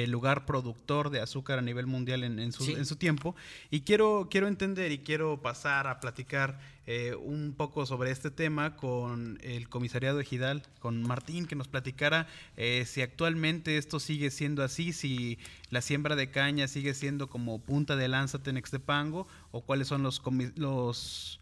lugar 0.06 0.44
productor 0.44 1.10
de 1.10 1.20
azúcar 1.20 1.58
a 1.58 1.62
nivel 1.62 1.86
mundial 1.86 2.24
en, 2.24 2.38
en, 2.38 2.52
su, 2.52 2.64
en 2.70 2.84
su 2.84 2.96
tiempo. 2.96 3.34
Y 3.70 3.82
quiero, 3.82 4.28
quiero 4.30 4.48
entender 4.48 4.92
y 4.92 4.98
quiero 4.98 5.40
pasar 5.40 5.86
a 5.86 6.00
platicar 6.00 6.37
eh, 6.86 7.14
un 7.14 7.54
poco 7.56 7.84
sobre 7.84 8.10
este 8.10 8.30
tema 8.30 8.76
con 8.76 9.38
el 9.42 9.68
comisariado 9.68 10.20
ejidal, 10.20 10.62
con 10.78 11.02
Martín, 11.02 11.46
que 11.46 11.54
nos 11.54 11.68
platicara 11.68 12.26
eh, 12.56 12.84
si 12.86 13.02
actualmente 13.02 13.76
esto 13.76 14.00
sigue 14.00 14.30
siendo 14.30 14.62
así, 14.62 14.92
si 14.92 15.38
la 15.70 15.82
siembra 15.82 16.16
de 16.16 16.30
caña 16.30 16.66
sigue 16.66 16.94
siendo 16.94 17.28
como 17.28 17.60
punta 17.60 17.96
de 17.96 18.08
lanza 18.08 18.42
Tenextepango 18.42 19.26
o 19.50 19.60
cuáles 19.60 19.88
son 19.88 20.02
los, 20.02 20.22
los, 20.56 21.40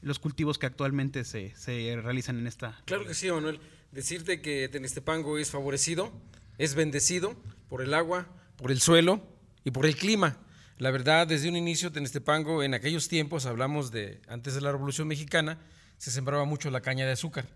los 0.00 0.18
cultivos 0.18 0.58
que 0.58 0.66
actualmente 0.66 1.24
se, 1.24 1.54
se 1.56 2.00
realizan 2.00 2.38
en 2.38 2.46
esta. 2.46 2.80
Claro 2.86 3.04
que 3.04 3.14
sí, 3.14 3.30
Manuel. 3.30 3.60
Decirte 3.92 4.40
que 4.40 4.68
Tenextepango 4.68 5.38
es 5.38 5.50
favorecido, 5.50 6.12
es 6.58 6.74
bendecido 6.74 7.36
por 7.68 7.82
el 7.82 7.94
agua, 7.94 8.26
por 8.56 8.70
el 8.70 8.80
suelo 8.80 9.20
y 9.64 9.70
por 9.72 9.86
el 9.86 9.96
clima. 9.96 10.38
La 10.78 10.90
verdad, 10.90 11.26
desde 11.26 11.48
un 11.48 11.56
inicio 11.56 11.90
Tenestepango, 11.90 12.62
en 12.62 12.74
aquellos 12.74 13.08
tiempos, 13.08 13.46
hablamos 13.46 13.90
de 13.92 14.20
antes 14.28 14.54
de 14.54 14.60
la 14.60 14.70
Revolución 14.72 15.08
Mexicana, 15.08 15.58
se 15.96 16.10
sembraba 16.10 16.44
mucho 16.44 16.70
la 16.70 16.82
caña 16.82 17.06
de 17.06 17.12
azúcar, 17.12 17.48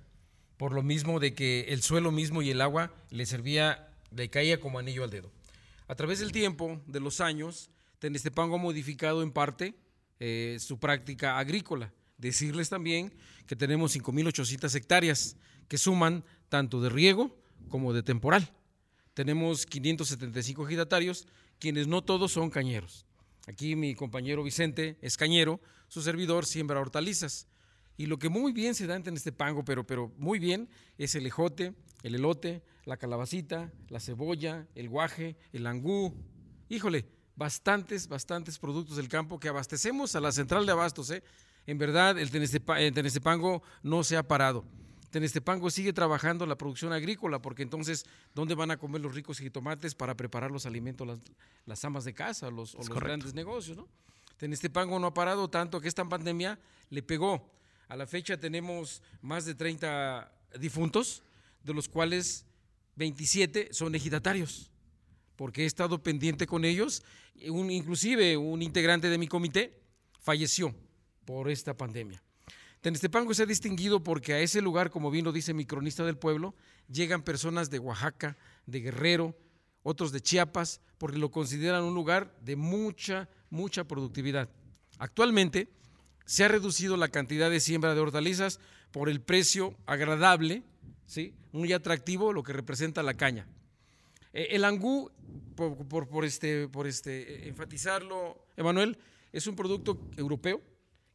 por 0.56 0.72
lo 0.72 0.82
mismo 0.82 1.20
de 1.20 1.34
que 1.34 1.66
el 1.68 1.82
suelo 1.82 2.12
mismo 2.12 2.40
y 2.40 2.48
el 2.48 2.62
agua 2.62 2.94
le 3.10 3.26
servía, 3.26 3.90
le 4.10 4.30
caía 4.30 4.58
como 4.58 4.78
anillo 4.78 5.04
al 5.04 5.10
dedo. 5.10 5.30
A 5.86 5.96
través 5.96 6.20
del 6.20 6.32
tiempo, 6.32 6.80
de 6.86 6.98
los 6.98 7.20
años, 7.20 7.68
Tenestepango 7.98 8.54
ha 8.54 8.58
modificado 8.58 9.22
en 9.22 9.32
parte 9.32 9.74
eh, 10.18 10.56
su 10.58 10.78
práctica 10.78 11.38
agrícola. 11.38 11.92
Decirles 12.16 12.70
también 12.70 13.12
que 13.46 13.54
tenemos 13.54 13.94
5.800 13.94 14.74
hectáreas 14.74 15.36
que 15.68 15.76
suman 15.76 16.24
tanto 16.48 16.80
de 16.80 16.88
riego 16.88 17.36
como 17.68 17.92
de 17.92 18.02
temporal. 18.02 18.50
Tenemos 19.12 19.66
575 19.66 20.66
ejidatarios, 20.66 21.28
quienes 21.58 21.86
no 21.86 22.02
todos 22.02 22.32
son 22.32 22.48
cañeros. 22.48 23.04
Aquí 23.46 23.76
mi 23.76 23.94
compañero 23.94 24.42
Vicente 24.42 24.96
es 25.00 25.16
cañero, 25.16 25.60
su 25.88 26.02
servidor 26.02 26.46
siembra 26.46 26.80
hortalizas. 26.80 27.48
Y 27.96 28.06
lo 28.06 28.18
que 28.18 28.28
muy 28.28 28.52
bien 28.52 28.74
se 28.74 28.86
da 28.86 28.96
en 28.96 29.16
este 29.16 29.32
pango, 29.32 29.64
pero, 29.64 29.86
pero 29.86 30.12
muy 30.16 30.38
bien, 30.38 30.68
es 30.96 31.14
el 31.14 31.26
ejote, 31.26 31.74
el 32.02 32.14
elote, 32.14 32.62
la 32.84 32.96
calabacita, 32.96 33.70
la 33.88 34.00
cebolla, 34.00 34.66
el 34.74 34.88
guaje, 34.88 35.36
el 35.52 35.66
angú. 35.66 36.14
Híjole, 36.68 37.06
bastantes, 37.36 38.08
bastantes 38.08 38.58
productos 38.58 38.96
del 38.96 39.08
campo 39.08 39.38
que 39.38 39.48
abastecemos 39.48 40.14
a 40.16 40.20
la 40.20 40.32
central 40.32 40.64
de 40.64 40.72
abastos. 40.72 41.10
¿eh? 41.10 41.22
En 41.66 41.78
verdad, 41.78 42.18
el 42.18 42.30
Tenestepango 42.30 43.62
no 43.82 44.02
se 44.02 44.16
ha 44.16 44.22
parado. 44.22 44.64
Tenestepango 45.10 45.70
sigue 45.70 45.92
trabajando 45.92 46.46
la 46.46 46.56
producción 46.56 46.92
agrícola, 46.92 47.42
porque 47.42 47.62
entonces, 47.62 48.06
¿dónde 48.34 48.54
van 48.54 48.70
a 48.70 48.78
comer 48.78 49.00
los 49.00 49.14
ricos 49.14 49.38
jitomates 49.38 49.94
para 49.94 50.16
preparar 50.16 50.50
los 50.50 50.66
alimentos, 50.66 51.06
las, 51.06 51.18
las 51.66 51.84
amas 51.84 52.04
de 52.04 52.14
casa 52.14 52.50
los, 52.50 52.74
o 52.76 52.78
los 52.78 52.88
grandes 52.90 53.34
negocios? 53.34 53.76
¿no? 53.76 53.88
Tenestepango 54.36 54.98
no 54.98 55.08
ha 55.08 55.14
parado 55.14 55.50
tanto 55.50 55.80
que 55.80 55.88
esta 55.88 56.04
pandemia 56.04 56.58
le 56.90 57.02
pegó. 57.02 57.50
A 57.88 57.96
la 57.96 58.06
fecha 58.06 58.38
tenemos 58.38 59.02
más 59.20 59.44
de 59.44 59.54
30 59.54 60.32
difuntos, 60.60 61.22
de 61.64 61.74
los 61.74 61.88
cuales 61.88 62.46
27 62.96 63.70
son 63.72 63.94
ejidatarios, 63.94 64.70
porque 65.34 65.64
he 65.64 65.66
estado 65.66 66.02
pendiente 66.02 66.46
con 66.46 66.64
ellos. 66.64 67.02
Un, 67.48 67.70
inclusive 67.70 68.36
un 68.36 68.62
integrante 68.62 69.08
de 69.08 69.18
mi 69.18 69.26
comité 69.26 69.82
falleció 70.20 70.74
por 71.24 71.50
esta 71.50 71.76
pandemia. 71.76 72.22
Tenestepango 72.80 73.34
se 73.34 73.42
ha 73.42 73.46
distinguido 73.46 74.02
porque 74.02 74.32
a 74.32 74.40
ese 74.40 74.62
lugar, 74.62 74.90
como 74.90 75.10
bien 75.10 75.24
lo 75.24 75.32
dice 75.32 75.52
mi 75.52 75.66
cronista 75.66 76.04
del 76.04 76.16
pueblo, 76.16 76.54
llegan 76.88 77.22
personas 77.22 77.68
de 77.68 77.78
Oaxaca, 77.78 78.38
de 78.64 78.80
Guerrero, 78.80 79.36
otros 79.82 80.12
de 80.12 80.20
Chiapas, 80.20 80.80
porque 80.96 81.18
lo 81.18 81.30
consideran 81.30 81.84
un 81.84 81.94
lugar 81.94 82.34
de 82.40 82.56
mucha, 82.56 83.28
mucha 83.50 83.84
productividad. 83.84 84.48
Actualmente 84.98 85.68
se 86.24 86.44
ha 86.44 86.48
reducido 86.48 86.96
la 86.96 87.08
cantidad 87.08 87.50
de 87.50 87.60
siembra 87.60 87.94
de 87.94 88.00
hortalizas 88.00 88.60
por 88.92 89.10
el 89.10 89.20
precio 89.20 89.76
agradable, 89.84 90.62
¿sí? 91.06 91.34
muy 91.52 91.72
atractivo, 91.74 92.32
lo 92.32 92.42
que 92.42 92.52
representa 92.54 93.02
la 93.02 93.14
caña. 93.14 93.46
Eh, 94.32 94.48
el 94.52 94.64
angú, 94.64 95.10
por, 95.54 96.24
este, 96.24 96.68
por 96.68 96.86
este, 96.86 97.48
enfatizarlo, 97.48 98.46
Emanuel, 98.56 98.96
es 99.32 99.46
un 99.46 99.54
producto 99.54 100.00
europeo 100.16 100.62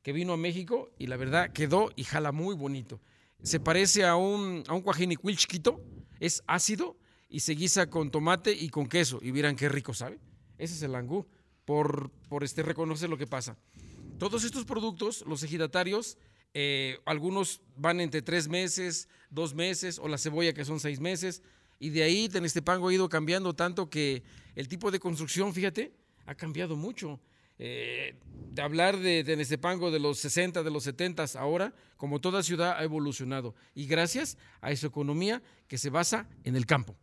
que 0.05 0.13
vino 0.13 0.33
a 0.33 0.37
México 0.37 0.91
y 0.99 1.07
la 1.07 1.17
verdad 1.17 1.51
quedó 1.51 1.89
y 1.95 2.03
jala 2.03 2.31
muy 2.31 2.53
bonito. 2.53 3.01
Se 3.41 3.59
parece 3.59 4.05
a 4.05 4.15
un, 4.15 4.63
a 4.67 4.75
un 4.75 4.81
cuajinicuil 4.81 5.35
chiquito, 5.35 5.83
es 6.19 6.43
ácido 6.45 6.95
y 7.27 7.39
se 7.39 7.53
guisa 7.53 7.89
con 7.89 8.11
tomate 8.11 8.51
y 8.53 8.69
con 8.69 8.85
queso. 8.85 9.17
Y 9.23 9.31
miran 9.31 9.55
qué 9.55 9.67
rico 9.67 9.95
sabe. 9.95 10.19
Ese 10.59 10.75
es 10.75 10.83
el 10.83 10.93
angú, 10.93 11.25
por, 11.65 12.11
por 12.29 12.43
este 12.43 12.61
reconocer 12.61 13.09
lo 13.09 13.17
que 13.17 13.25
pasa. 13.25 13.57
Todos 14.19 14.43
estos 14.43 14.63
productos, 14.63 15.23
los 15.25 15.41
ejidatarios, 15.41 16.19
eh, 16.53 16.99
algunos 17.07 17.63
van 17.75 17.99
entre 17.99 18.21
tres 18.21 18.47
meses, 18.47 19.09
dos 19.31 19.55
meses, 19.55 19.97
o 19.97 20.07
la 20.07 20.19
cebolla 20.19 20.53
que 20.53 20.65
son 20.65 20.79
seis 20.79 20.99
meses. 20.99 21.41
Y 21.79 21.89
de 21.89 22.03
ahí 22.03 22.29
Tenestepango 22.29 22.89
ha 22.89 22.93
ido 22.93 23.09
cambiando 23.09 23.55
tanto 23.55 23.89
que 23.89 24.21
el 24.53 24.67
tipo 24.67 24.91
de 24.91 24.99
construcción, 24.99 25.51
fíjate, 25.51 25.95
ha 26.27 26.35
cambiado 26.35 26.75
mucho. 26.75 27.19
Eh, 27.57 28.15
de 28.51 28.61
hablar 28.61 28.97
de 28.99 29.23
Tenestepango 29.23 29.91
de 29.91 29.99
los 29.99 30.19
60, 30.19 30.63
de 30.63 30.71
los 30.71 30.83
70, 30.83 31.25
ahora, 31.37 31.73
como 31.97 32.19
toda 32.21 32.43
ciudad, 32.43 32.77
ha 32.77 32.83
evolucionado. 32.83 33.55
Y 33.73 33.85
gracias 33.87 34.37
a 34.61 34.71
esa 34.71 34.87
economía 34.87 35.41
que 35.67 35.77
se 35.77 35.89
basa 35.89 36.27
en 36.43 36.55
el 36.55 36.65
campo. 36.65 36.95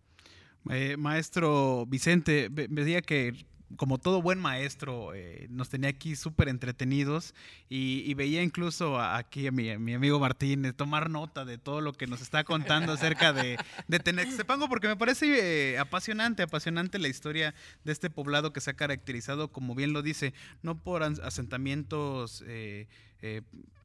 Eh, 0.70 0.96
maestro 0.96 1.86
Vicente, 1.86 2.48
veía 2.50 3.02
que 3.02 3.34
como 3.76 3.98
todo 3.98 4.22
buen 4.22 4.38
maestro, 4.38 5.14
eh, 5.14 5.46
nos 5.50 5.68
tenía 5.68 5.90
aquí 5.90 6.16
súper 6.16 6.48
entretenidos 6.48 7.34
y, 7.68 8.12
veía 8.14 8.42
incluso 8.42 9.00
aquí 9.00 9.46
a 9.46 9.52
mi, 9.52 9.70
amigo 9.70 10.20
Martín 10.20 10.64
eh, 10.64 10.72
tomar 10.72 11.08
nota 11.10 11.44
de 11.44 11.58
todo 11.58 11.80
lo 11.80 11.92
que 11.92 12.06
nos 12.06 12.20
está 12.20 12.44
contando 12.44 12.92
acerca 12.92 13.32
de, 13.32 13.58
de 13.88 13.98
Tenextepango, 13.98 14.68
porque 14.68 14.88
me 14.88 14.96
parece 14.96 15.78
apasionante, 15.78 16.42
apasionante 16.42 16.98
la 16.98 17.08
historia 17.08 17.54
de 17.84 17.92
este 17.92 18.10
poblado 18.10 18.52
que 18.52 18.60
se 18.60 18.70
ha 18.70 18.74
caracterizado, 18.74 19.48
como 19.48 19.74
bien 19.74 19.92
lo 19.92 20.02
dice, 20.02 20.34
no 20.62 20.78
por 20.78 21.02
asentamientos 21.02 22.44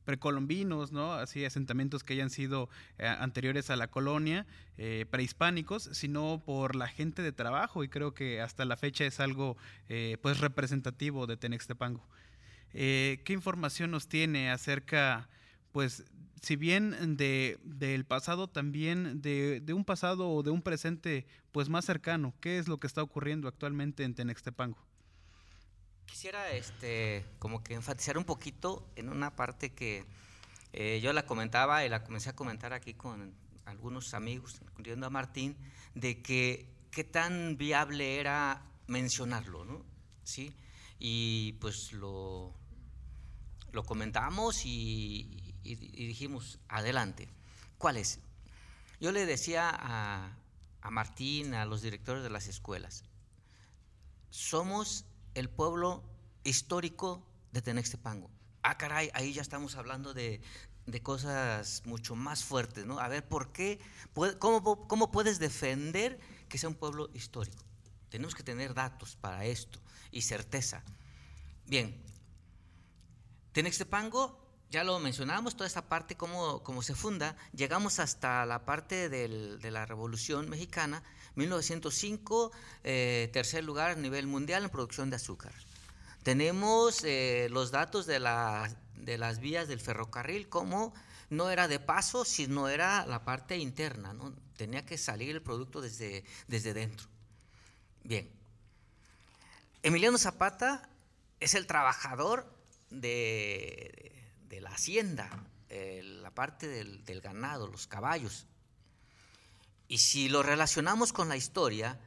precolombinos, 0.08 0.94
¿no? 0.94 1.12
Así 1.16 1.44
asentamientos 1.44 2.02
que 2.02 2.14
hayan 2.14 2.30
sido 2.30 2.70
eh, 2.98 3.06
anteriores 3.06 3.70
a 3.70 3.76
la 3.76 3.90
colonia, 3.90 4.48
eh, 4.78 5.06
prehispánicos, 5.12 5.84
sino 5.92 6.42
por 6.46 6.78
la 6.78 6.88
gente 6.88 7.22
de 7.22 7.34
trabajo 7.34 7.84
y 7.84 7.90
creo 7.90 8.14
que 8.14 8.40
hasta 8.40 8.64
la 8.64 8.78
fecha 8.78 9.04
es 9.04 9.20
algo 9.20 9.58
eh, 9.90 10.16
pues 10.22 10.40
representativo 10.40 11.28
de 11.28 11.36
Tenextepango. 11.36 12.08
¿Qué 12.72 13.26
información 13.30 13.92
nos 13.92 14.08
tiene 14.08 14.50
acerca, 14.50 15.28
pues, 15.72 16.06
si 16.42 16.56
bien 16.56 17.18
de, 17.18 17.60
del 17.64 18.06
pasado, 18.06 18.48
también 18.48 19.22
de, 19.22 19.60
de, 19.62 19.74
un 19.74 19.84
pasado 19.84 20.30
o 20.30 20.44
de 20.44 20.52
un 20.52 20.62
presente 20.62 21.26
pues 21.52 21.68
más 21.68 21.84
cercano? 21.84 22.34
¿Qué 22.40 22.60
es 22.60 22.70
lo 22.70 22.78
que 22.80 22.88
está 22.88 23.04
ocurriendo 23.04 23.48
actualmente 23.48 24.04
en 24.04 24.14
Tenextepango? 24.14 24.87
Quisiera 26.08 26.52
este, 26.52 27.26
como 27.38 27.64
que 27.64 27.76
enfatizar 27.76 28.18
un 28.18 28.24
poquito 28.24 28.88
en 28.96 29.10
una 29.10 29.36
parte 29.36 29.74
que 29.74 30.06
eh, 30.74 31.00
yo 31.04 31.14
la 31.14 31.26
comentaba 31.26 31.86
y 31.86 31.90
la 31.90 32.04
comencé 32.04 32.30
a 32.30 32.36
comentar 32.36 32.74
aquí 32.74 32.94
con 32.94 33.34
algunos 33.66 34.14
amigos, 34.14 34.60
incluyendo 34.62 35.06
a 35.06 35.10
Martín, 35.10 35.56
de 35.94 36.22
que 36.22 36.66
qué 36.92 37.04
tan 37.04 37.58
viable 37.58 38.20
era 38.20 38.64
mencionarlo, 38.88 39.66
¿no? 39.66 39.86
¿Sí? 40.24 40.56
Y 40.98 41.54
pues 41.60 41.92
lo, 41.92 42.54
lo 43.72 43.84
comentamos 43.84 44.66
y, 44.66 45.54
dijimos, 45.64 46.60
adelante. 46.70 47.30
¿Cuál 47.78 47.98
es? 47.98 48.20
Yo 49.00 49.12
le 49.12 49.26
decía 49.26 49.70
a, 49.70 50.32
a 50.82 50.90
Martín, 50.92 51.54
a 51.54 51.66
los 51.66 51.82
directores 51.82 52.24
de 52.24 52.30
las 52.30 52.48
escuelas, 52.48 53.04
somos 54.30 55.06
el 55.38 55.50
pueblo 55.50 56.04
histórico 56.44 57.24
de 57.52 57.62
Tenextepango. 57.62 58.32
Ah, 58.64 58.78
caray, 58.78 59.12
ahí 59.14 59.34
ya 59.34 59.42
estamos 59.44 59.76
hablando 59.76 60.14
de, 60.14 60.42
cosas 61.04 61.84
mucho 61.86 62.16
más 62.16 62.44
fuertes, 62.44 62.86
¿no? 62.86 63.00
A 63.00 63.08
ver, 63.08 63.28
¿por 63.28 63.52
qué? 63.52 63.80
Cómo, 64.40 64.88
¿Cómo 64.88 65.12
puedes 65.12 65.38
defender 65.38 66.20
que 66.50 66.58
sea 66.58 66.70
un 66.70 66.76
pueblo 66.76 67.10
histórico? 67.14 67.64
Tenemos 68.10 68.34
que 68.34 68.42
tener 68.42 68.74
datos 68.74 69.16
para 69.16 69.46
esto 69.46 69.80
y 70.12 70.24
certeza. 70.24 70.84
Bien, 71.66 72.02
Tenextepango, 73.52 74.40
ya 74.72 74.84
lo 74.84 75.00
mencionamos, 75.00 75.56
toda 75.56 75.68
esta 75.68 75.88
parte, 75.88 76.16
cómo, 76.16 76.64
cómo 76.64 76.82
se 76.82 76.96
funda, 76.96 77.36
llegamos 77.54 78.00
hasta 78.00 78.46
la 78.46 78.66
parte 78.66 79.10
de 79.10 79.72
la 79.72 79.86
Revolución 79.86 80.50
Mexicana, 80.50 81.04
1905, 81.38 82.52
eh, 82.84 83.30
tercer 83.32 83.64
lugar 83.64 83.92
a 83.92 83.96
nivel 83.96 84.28
mundial 84.28 84.64
en 84.64 84.70
producción 84.70 85.10
de 85.10 85.18
azúcar. 85.18 85.54
Tenemos 86.24 87.04
eh, 87.04 87.48
los 87.52 87.72
datos 87.72 88.06
de, 88.08 88.20
las 88.20 89.40
vías 89.40 89.68
del 89.68 89.80
ferrocarril, 89.80 90.50
como 90.50 90.94
no 91.30 91.50
era 91.50 91.68
de 91.68 91.80
paso, 91.80 92.26
sino 92.26 92.68
era 92.68 93.06
la 93.06 93.24
parte 93.24 93.58
interna, 93.58 94.16
tenía 94.58 94.86
que 94.86 94.98
salir 94.98 95.36
el 95.36 95.42
producto 95.42 95.80
desde, 95.80 96.26
desde 96.48 96.74
dentro. 96.74 97.08
Bien, 98.04 98.30
Emiliano 99.84 100.18
Zapata 100.18 100.90
es 101.40 101.54
el 101.54 101.68
trabajador 101.68 102.52
de, 102.90 104.12
la 104.60 104.72
hacienda, 104.72 105.30
eh, 105.70 106.02
la 106.04 106.32
parte 106.32 106.68
del 106.68 107.22
ganado, 107.22 107.68
los 107.68 107.86
caballos. 107.86 108.48
Y 109.88 110.00
si 110.00 110.30
lo 110.30 110.44
relacionamos 110.44 111.14
con 111.14 111.30
la 111.30 111.38
historia, 111.38 112.00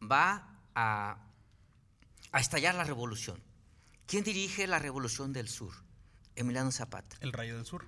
va 0.00 0.58
a, 0.74 1.18
estallar 2.34 2.74
la 2.74 2.84
revolución. 2.84 3.42
¿Quién 4.06 4.24
dirige 4.24 4.66
la 4.66 4.78
revolución 4.78 5.32
del 5.32 5.48
sur? 5.48 5.72
Emiliano 6.34 6.72
Zapata. 6.72 7.16
El 7.20 7.32
Rayo 7.32 7.56
del 7.56 7.66
Sur. 7.66 7.86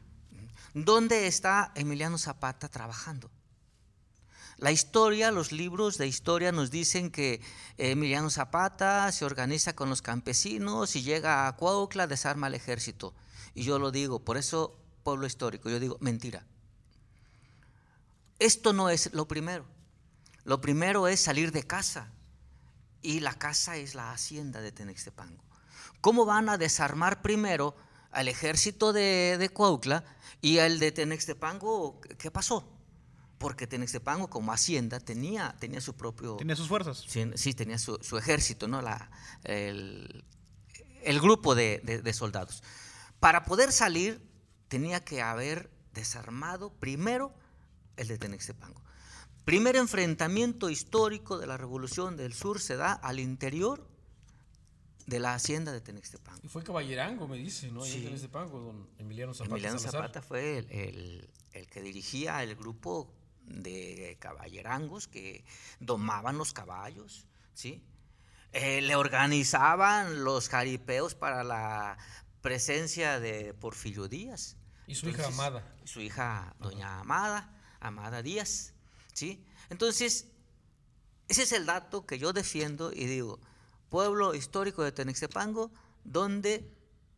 ¿Dónde 0.75 1.27
está 1.27 1.73
Emiliano 1.75 2.19
Zapata 2.19 2.69
trabajando? 2.69 3.31
La 4.59 4.71
historia, 4.71 5.33
los 5.33 5.51
libros 5.51 5.99
de 5.99 6.07
historia 6.07 6.53
nos 6.53 6.71
dicen 6.71 7.11
que 7.11 7.41
Emiliano 7.79 8.31
Zapata 8.31 9.11
se 9.11 9.25
organiza 9.25 9.75
con 9.75 9.89
los 9.89 10.03
campesinos 10.03 10.95
y 10.95 11.03
llega 11.03 11.49
a 11.49 11.57
Cuautla, 11.57 12.07
desarma 12.07 12.47
al 12.47 12.55
ejército. 12.55 13.13
Y 13.55 13.65
yo 13.65 13.79
lo 13.79 13.91
digo, 13.91 14.21
por 14.21 14.37
eso 14.37 14.79
pueblo 15.03 15.27
histórico, 15.27 15.69
yo 15.69 15.81
digo, 15.81 15.99
mentira. 16.01 16.47
Esto 18.39 18.73
no 18.73 18.89
es 18.89 19.13
lo 19.13 19.29
primero. 19.29 19.65
Lo 20.45 20.61
primero 20.61 21.09
es 21.09 21.21
salir 21.21 21.53
de 21.53 21.65
casa. 21.65 22.13
Y 23.01 23.21
la 23.21 23.35
casa 23.35 23.77
es 23.77 23.95
la 23.95 24.13
hacienda 24.13 24.61
de 24.61 24.73
Tenextepango. 24.73 25.43
¿Cómo 26.01 26.25
van 26.25 26.49
a 26.49 26.59
desarmar 26.59 27.23
primero 27.23 27.77
al 28.11 28.29
ejército 28.29 28.93
de, 28.93 29.37
de 29.39 29.49
Cuautla 29.49 30.05
y 30.41 30.59
al 30.59 30.79
de 30.79 30.93
Tenextepango? 30.93 32.01
¿Qué 32.19 32.31
pasó? 32.31 32.69
Porque 33.39 33.67
Tenextepango 33.67 34.31
como 34.31 34.53
hacienda 34.53 35.01
tenía, 35.01 35.57
tenía 35.59 35.81
su 35.81 35.95
propio... 35.95 36.37
Tenía 36.37 36.55
sus 36.55 36.69
fuerzas. 36.69 37.05
Sí, 37.35 37.55
tenía 37.55 37.79
su, 37.79 37.97
ejército, 38.17 38.69
¿no? 38.69 38.83
La, 38.83 39.11
el, 39.43 40.25
grupo 41.21 41.57
de, 41.57 41.81
de 41.81 42.13
soldados. 42.13 42.63
Para 43.19 43.45
poder 43.45 43.73
salir 43.73 44.25
tenía 44.69 45.05
que 45.05 45.23
haber 45.23 45.71
desarmado 45.93 46.73
primero 46.73 47.35
el 48.03 48.09
de 48.09 48.19
Tenextepango. 48.19 48.83
Primer 49.45 49.77
enfrentamiento 49.77 50.71
histórico 50.71 51.39
de 51.39 51.47
la 51.47 51.57
Revolución 51.57 52.17
del 52.17 52.33
Sur 52.33 52.61
se 52.61 52.77
da 52.77 52.93
al 52.93 53.19
interior 53.19 53.89
de 55.07 55.19
la 55.19 55.35
hacienda 55.35 55.73
de 55.73 55.81
Tenextepango. 55.81 56.41
Y 56.45 56.49
fue 56.49 56.63
caballerango, 56.63 57.27
me 57.27 57.39
dice, 57.39 57.71
¿no? 57.73 57.83
Sí. 57.83 57.99
en 57.99 58.05
Tenextepango, 58.05 58.61
don 58.61 58.89
Emiliano 58.99 59.35
Zapata. 59.35 59.55
Emiliano 59.55 59.79
Zapata 59.79 60.23
fue 60.23 60.59
el, 60.59 61.29
que 61.71 61.83
dirigía 61.83 62.43
el 62.43 62.55
grupo 62.55 63.13
de 63.45 64.17
caballerangos 64.21 65.09
que 65.09 65.45
domaban 65.81 66.39
los 66.39 66.53
caballos, 66.53 67.27
¿sí? 67.55 67.83
Eh, 68.53 68.81
le 68.83 68.95
organizaban 68.95 70.25
los 70.25 70.49
jaripeos 70.49 71.15
para 71.15 71.43
la 71.43 71.99
presencia 72.43 73.19
de 73.19 73.55
Porfirio 73.55 74.09
Díaz. 74.09 74.57
Y 74.87 74.95
su 74.95 75.09
hija 75.09 75.27
Amada. 75.27 75.75
Su 75.85 76.01
hija 76.01 76.55
Doña 76.61 77.01
Amada. 77.01 77.62
Amada 77.83 78.23
Díaz. 78.23 78.73
¿sí? 79.13 79.45
Entonces, 79.71 80.29
ese 81.29 81.43
es 81.43 81.53
el 81.53 81.67
dato 81.67 82.07
que 82.07 82.19
yo 82.19 82.33
defiendo 82.33 82.93
y 82.93 83.07
digo, 83.07 83.41
pueblo 83.89 84.35
histórico 84.35 84.83
de 84.83 84.93
Tenextepango, 84.93 85.71
donde 86.05 86.71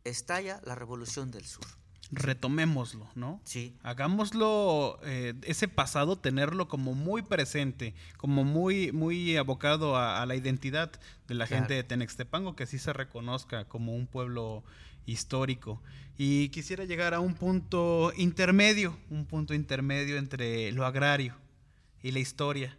estalla 0.03 0.61
la 0.65 0.75
revolución 0.75 1.31
del 1.31 1.45
sur. 1.45 1.65
Retomémoslo, 2.11 3.09
¿no? 3.15 3.41
Sí. 3.45 3.75
Hagámoslo, 3.81 4.99
eh, 5.03 5.33
ese 5.41 5.67
pasado, 5.67 6.17
tenerlo 6.17 6.67
como 6.67 6.93
muy 6.93 7.23
presente, 7.23 7.95
como 8.17 8.43
muy, 8.43 8.91
muy 8.91 9.37
abocado 9.37 9.97
a, 9.97 10.23
la 10.27 10.35
identidad 10.35 10.91
de 11.27 11.33
la 11.33 11.47
gente 11.47 11.73
de 11.73 11.83
Tenextepango, 11.83 12.55
que 12.55 12.63
así 12.63 12.77
se 12.77 12.93
reconozca 12.93 13.65
como 13.65 13.95
un 13.95 14.05
pueblo 14.05 14.63
histórico. 15.05 15.81
Y 16.17 16.49
quisiera 16.49 16.85
llegar 16.85 17.13
a 17.13 17.19
un 17.19 17.33
punto 17.33 18.13
intermedio, 18.15 18.97
un 19.09 19.25
punto 19.25 19.53
intermedio 19.53 20.17
entre 20.17 20.71
lo 20.71 20.85
agrario 20.85 21.35
y 22.01 22.11
la 22.11 22.19
historia 22.19 22.77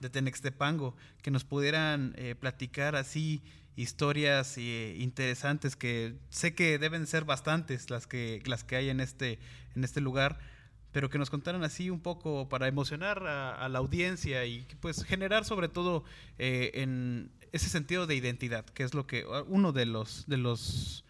de 0.00 0.10
Tenextepango, 0.10 0.96
que 1.22 1.30
nos 1.30 1.44
pudieran 1.44 2.14
eh, 2.16 2.34
platicar 2.34 2.96
así 2.96 3.42
historias 3.76 4.58
eh, 4.58 4.96
interesantes 4.98 5.76
que 5.76 6.14
sé 6.28 6.54
que 6.54 6.78
deben 6.78 7.06
ser 7.06 7.24
bastantes 7.24 7.88
las 7.88 8.06
que, 8.06 8.42
las 8.44 8.64
que 8.64 8.76
hay 8.76 8.90
en 8.90 9.00
este, 9.00 9.38
en 9.74 9.84
este 9.84 10.00
lugar, 10.00 10.38
pero 10.90 11.08
que 11.08 11.18
nos 11.18 11.30
contaran 11.30 11.64
así 11.64 11.88
un 11.88 12.00
poco 12.00 12.48
para 12.48 12.68
emocionar 12.68 13.26
a, 13.26 13.68
la 13.68 13.78
audiencia 13.78 14.44
y 14.44 14.66
pues 14.80 15.04
generar 15.04 15.44
sobre 15.44 15.68
todo 15.68 16.04
eh, 16.38 16.72
en 16.74 17.30
ese 17.52 17.68
sentido 17.68 18.06
de 18.06 18.14
identidad, 18.14 18.64
que 18.66 18.82
es 18.82 18.92
lo 18.92 19.06
que 19.06 19.24
uno 19.46 19.72
de 19.72 19.86
los, 19.86 20.26
de 20.26 20.36
los 20.36 21.04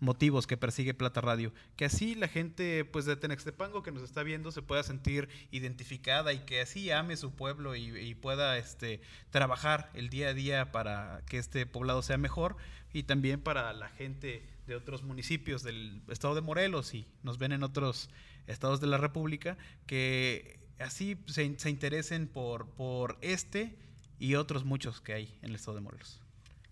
motivos 0.00 0.46
que 0.46 0.56
persigue 0.56 0.94
Plata 0.94 1.20
Radio. 1.20 1.52
Que 1.76 1.84
así 1.84 2.14
la 2.14 2.28
gente 2.28 2.84
pues 2.84 3.04
de 3.04 3.16
Tenextepango 3.16 3.82
que 3.82 3.92
nos 3.92 4.02
está 4.02 4.22
viendo 4.22 4.52
se 4.52 4.62
pueda 4.62 4.82
sentir 4.82 5.28
identificada 5.50 6.32
y 6.32 6.40
que 6.40 6.60
así 6.60 6.90
ame 6.90 7.16
su 7.16 7.32
pueblo 7.32 7.74
y, 7.76 8.14
pueda 8.14 8.58
este, 8.58 9.00
trabajar 9.30 9.90
el 9.94 10.08
día 10.08 10.28
a 10.28 10.34
día 10.34 10.72
para 10.72 11.22
que 11.26 11.38
este 11.38 11.66
poblado 11.66 12.02
sea 12.02 12.18
mejor 12.18 12.56
y 12.92 13.04
también 13.04 13.40
para 13.40 13.72
la 13.72 13.88
gente 13.88 14.42
de 14.66 14.74
otros 14.74 15.02
municipios 15.02 15.62
del 15.62 16.02
estado 16.08 16.34
de 16.34 16.40
Morelos 16.40 16.94
y 16.94 17.06
nos 17.22 17.38
ven 17.38 17.52
en 17.52 17.62
otros 17.62 18.10
estados 18.46 18.80
de 18.80 18.86
la 18.86 18.98
República 18.98 19.56
que 19.86 20.58
así 20.78 21.16
se, 21.26 21.58
se 21.58 21.70
interesen 21.70 22.28
por, 22.28 22.68
por 22.70 23.18
este 23.20 23.76
y 24.18 24.34
otros 24.34 24.64
muchos 24.64 25.00
que 25.00 25.12
hay 25.12 25.38
en 25.42 25.50
el 25.50 25.54
estado 25.54 25.76
de 25.76 25.82
Morelos. 25.82 26.20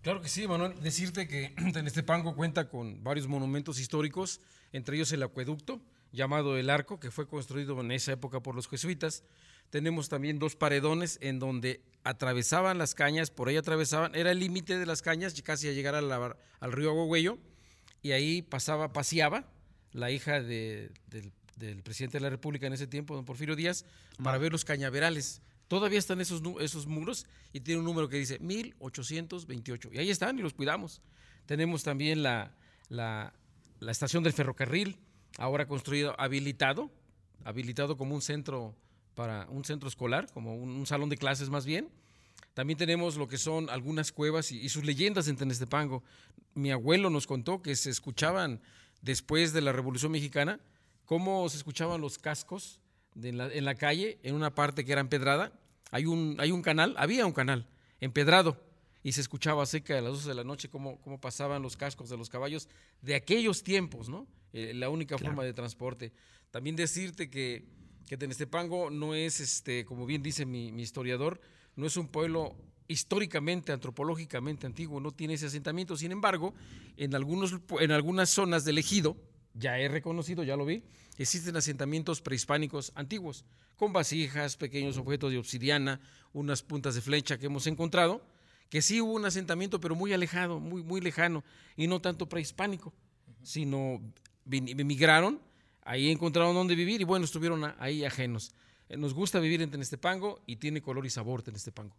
Claro 0.07 0.21
que 0.21 0.29
sí, 0.29 0.47
Manuel. 0.47 0.73
Decirte 0.81 1.27
que 1.27 1.53
Tenestepango 1.73 2.33
cuenta 2.33 2.69
con 2.69 3.03
varios 3.03 3.27
monumentos 3.27 3.77
históricos, 3.77 4.39
entre 4.71 4.95
ellos 4.95 5.11
el 5.11 5.21
acueducto, 5.21 5.81
llamado 6.13 6.55
El 6.55 6.69
Arco, 6.69 6.97
que 6.97 7.11
fue 7.11 7.27
construido 7.27 7.81
en 7.81 7.91
esa 7.91 8.13
época 8.13 8.39
por 8.39 8.55
los 8.55 8.69
jesuitas. 8.69 9.25
Tenemos 9.69 10.07
también 10.07 10.39
dos 10.39 10.55
paredones 10.55 11.19
en 11.21 11.39
donde 11.39 11.81
atravesaban 12.05 12.77
las 12.77 12.95
cañas, 12.95 13.31
por 13.31 13.49
ahí 13.49 13.57
atravesaban, 13.57 14.15
era 14.15 14.31
el 14.31 14.39
límite 14.39 14.79
de 14.79 14.85
las 14.85 15.01
cañas, 15.01 15.33
casi 15.41 15.67
a 15.67 15.73
llegar 15.73 15.93
al 15.93 16.71
río 16.71 16.91
Agüegüello, 16.91 17.37
y 18.01 18.13
ahí 18.13 18.41
pasaba, 18.41 18.93
paseaba 18.93 19.43
la 19.91 20.09
hija 20.09 20.41
del, 20.41 20.93
del, 21.57 21.83
presidente 21.83 22.19
de 22.19 22.21
la 22.21 22.29
República 22.29 22.65
en 22.65 22.71
ese 22.71 22.87
tiempo, 22.87 23.13
don 23.13 23.25
Porfirio 23.25 23.57
Díaz, 23.57 23.83
para 24.23 24.37
ver 24.37 24.53
los 24.53 24.63
cañaverales. 24.63 25.41
Todavía 25.67 25.99
están 25.99 26.21
esos, 26.21 26.41
esos 26.61 26.87
muros 26.87 27.25
y 27.51 27.59
tiene 27.59 27.79
un 27.79 27.85
número 27.85 28.07
que 28.07 28.17
dice 28.17 28.39
1828. 28.39 29.89
Y 29.93 29.97
ahí 29.97 30.09
están 30.09 30.39
y 30.39 30.41
los 30.41 30.53
cuidamos. 30.53 31.01
Tenemos 31.45 31.83
también 31.83 32.23
la, 32.23 32.53
la, 32.89 33.33
estación 33.81 34.23
del 34.23 34.33
ferrocarril, 34.33 34.97
ahora 35.37 35.67
construido, 35.67 36.15
habilitado, 36.19 36.89
habilitado 37.43 37.97
como 37.97 38.15
un 38.15 38.21
centro 38.21 38.75
para 39.13 39.47
un 39.49 39.65
centro 39.65 39.89
escolar, 39.89 40.31
como 40.31 40.55
un, 40.55 40.85
salón 40.85 41.09
de 41.09 41.17
clases 41.17 41.49
más 41.49 41.65
bien. 41.65 41.89
También 42.53 42.77
tenemos 42.77 43.17
lo 43.17 43.27
que 43.27 43.37
son 43.37 43.69
algunas 43.69 44.11
cuevas 44.11 44.51
y, 44.51 44.69
sus 44.69 44.85
leyendas 44.85 45.27
en 45.27 45.37
Tenestepango. 45.37 46.03
Mi 46.53 46.71
abuelo 46.71 47.09
nos 47.09 47.27
contó 47.27 47.61
que 47.61 47.75
se 47.75 47.89
escuchaban 47.89 48.61
después 49.01 49.53
de 49.53 49.61
la 49.61 49.71
Revolución 49.71 50.11
Mexicana, 50.11 50.59
cómo 51.05 51.47
se 51.49 51.57
escuchaban 51.57 52.01
los 52.01 52.17
cascos 52.17 52.79
en, 53.21 53.65
la, 53.65 53.75
calle, 53.75 54.19
en 54.23 54.35
una 54.35 54.53
parte 54.53 54.85
que 54.85 54.91
era 54.91 55.01
empedrada, 55.01 55.51
hay 55.91 56.05
un, 56.05 56.35
hay 56.39 56.51
un 56.51 56.61
canal, 56.61 56.95
había 56.97 57.25
un 57.25 57.33
canal 57.33 57.67
empedrado 57.99 58.57
y 59.03 59.13
se 59.13 59.21
escuchaba 59.21 59.65
cerca 59.65 59.97
a 59.97 60.01
las 60.01 60.13
12 60.13 60.29
de 60.29 60.35
la 60.35 60.43
noche 60.43 60.69
cómo, 60.69 60.99
cómo 61.01 61.19
pasaban 61.19 61.61
los 61.61 61.77
cascos 61.77 62.09
de 62.09 62.17
los 62.17 62.29
caballos 62.29 62.67
de 63.01 63.15
aquellos 63.15 63.63
tiempos, 63.63 64.09
¿no? 64.09 64.27
Eh, 64.53 64.73
la 64.73 64.89
única 64.89 65.17
forma 65.17 65.43
de 65.43 65.53
transporte. 65.53 66.13
También 66.51 66.75
decirte 66.75 67.29
que, 67.29 67.65
que 68.07 68.17
Tenestepango 68.17 68.89
no 68.89 69.15
es, 69.15 69.39
este, 69.39 69.85
como 69.85 70.05
bien 70.05 70.23
dice 70.23 70.45
mi, 70.45 70.71
mi 70.71 70.83
historiador, 70.83 71.39
no 71.75 71.85
es 71.85 71.97
un 71.97 72.07
pueblo 72.07 72.55
históricamente, 72.87 73.71
antropológicamente 73.71 74.65
antiguo, 74.65 74.99
no 74.99 75.11
tiene 75.11 75.35
ese 75.35 75.47
asentamiento. 75.47 75.97
Sin 75.97 76.11
embargo, 76.11 76.53
en, 76.95 77.15
algunos, 77.15 77.55
en 77.79 77.91
algunas 77.91 78.29
zonas 78.29 78.63
del 78.65 78.77
ejido, 78.77 79.17
ya 79.53 79.79
he 79.79 79.87
reconocido, 79.87 80.43
ya 80.43 80.55
lo 80.55 80.65
vi, 80.65 80.83
existen 81.17 81.55
asentamientos 81.55 82.21
prehispánicos 82.21 82.91
antiguos, 82.95 83.45
con 83.75 83.93
vasijas, 83.93 84.57
pequeños 84.57 84.97
objetos 84.97 85.31
de 85.31 85.37
obsidiana, 85.37 85.99
unas 86.33 86.63
puntas 86.63 86.95
de 86.95 87.01
flecha 87.01 87.37
que 87.37 87.45
hemos 87.45 87.67
encontrado, 87.67 88.25
que 88.69 88.81
sí 88.81 89.01
hubo 89.01 89.13
un 89.13 89.25
asentamiento, 89.25 89.79
pero 89.79 89.95
muy 89.95 90.13
alejado, 90.13 90.59
muy, 90.59 90.83
muy 90.83 90.99
lejano, 90.99 91.43
y 91.75 91.87
no 91.87 92.01
tanto 92.01 92.27
prehispánico, 92.27 92.93
sino 93.43 94.01
emigraron, 94.49 95.39
ahí 95.83 96.11
encontraron 96.11 96.55
dónde 96.55 96.75
vivir 96.75 97.01
y 97.01 97.03
bueno, 97.03 97.25
estuvieron 97.25 97.73
ahí 97.79 98.03
ajenos. 98.03 98.53
Eh, 98.89 98.97
nos 98.97 99.13
gusta 99.13 99.39
vivir 99.39 99.61
en 99.61 99.71
Tenestepango 99.71 100.41
y 100.45 100.57
tiene 100.57 100.81
color 100.81 101.05
y 101.05 101.09
sabor 101.09 101.43
Tenestepango. 101.43 101.95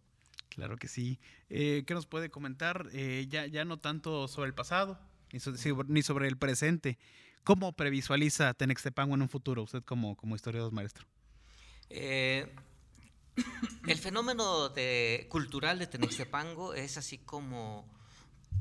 Claro 0.49 0.77
que 0.77 0.87
sí. 0.87 1.19
Eh, 1.49 1.83
¿Qué 1.85 1.93
nos 1.93 2.05
puede 2.05 2.29
comentar? 2.29 2.89
Eh, 2.91 3.27
ya, 3.29 3.45
ya 3.45 3.65
no 3.65 3.77
tanto 3.77 4.27
sobre 4.27 4.47
el 4.47 4.53
pasado, 4.53 4.99
ni 5.87 6.01
sobre 6.01 6.27
el 6.27 6.37
presente. 6.37 6.97
¿Cómo 7.43 7.73
previsualiza 7.73 8.53
Tenextepango 8.53 9.15
en 9.15 9.23
un 9.23 9.29
futuro, 9.29 9.63
usted 9.63 9.83
como, 9.83 10.15
como 10.15 10.35
historiador 10.35 10.71
maestro? 10.71 11.05
Eh, 11.89 12.47
el 13.87 13.97
fenómeno 13.97 14.71
cultural 15.29 15.79
de 15.79 15.87
Tenextepango 15.87 16.73
es 16.73 16.97
así 16.97 17.17
como, 17.17 17.87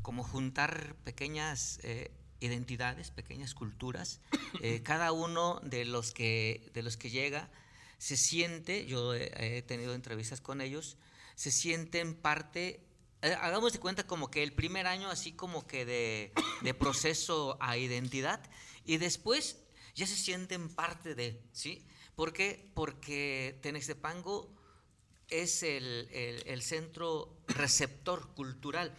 como 0.03 0.23
juntar 0.23 0.95
pequeñas 1.05 1.81
eh, 1.83 2.11
identidades, 2.41 3.11
pequeñas 3.11 3.55
culturas. 3.55 4.21
Eh, 4.63 4.83
cada 4.83 5.13
uno 5.13 5.61
de 5.63 5.85
los, 5.85 6.13
que, 6.13 6.71
de 6.73 6.83
los 6.83 6.97
que 6.97 7.11
llega 7.11 7.51
se 7.99 8.17
siente, 8.17 8.87
yo 8.87 9.15
he, 9.15 9.63
tenido 9.63 9.95
entrevistas 9.95 10.41
con 10.41 10.63
ellos, 10.63 10.97
se 11.35 11.51
sienten 11.51 12.15
parte 12.15 12.81
hagamos 13.23 13.73
de 13.73 13.81
cuenta 13.81 14.07
como 14.07 14.31
que 14.31 14.43
el 14.43 14.53
primer 14.53 14.87
año 14.87 15.09
así 15.11 15.33
como 15.33 15.67
que 15.67 15.85
de, 15.85 16.75
proceso 16.75 17.57
a 17.61 17.77
identidad 17.77 18.41
y 18.85 18.99
después 18.99 19.59
ya 19.95 20.07
se 20.07 20.17
sienten 20.17 20.69
parte 20.69 21.15
de, 21.15 21.43
¿sí? 21.53 21.85
¿Por 22.15 22.33
qué? 22.33 22.71
Porque 22.75 23.59
Tenextepango 23.63 24.55
es 25.29 25.63
el, 25.63 26.09
el, 26.13 26.63
centro 26.63 27.37
receptor 27.49 28.35
cultural 28.35 28.95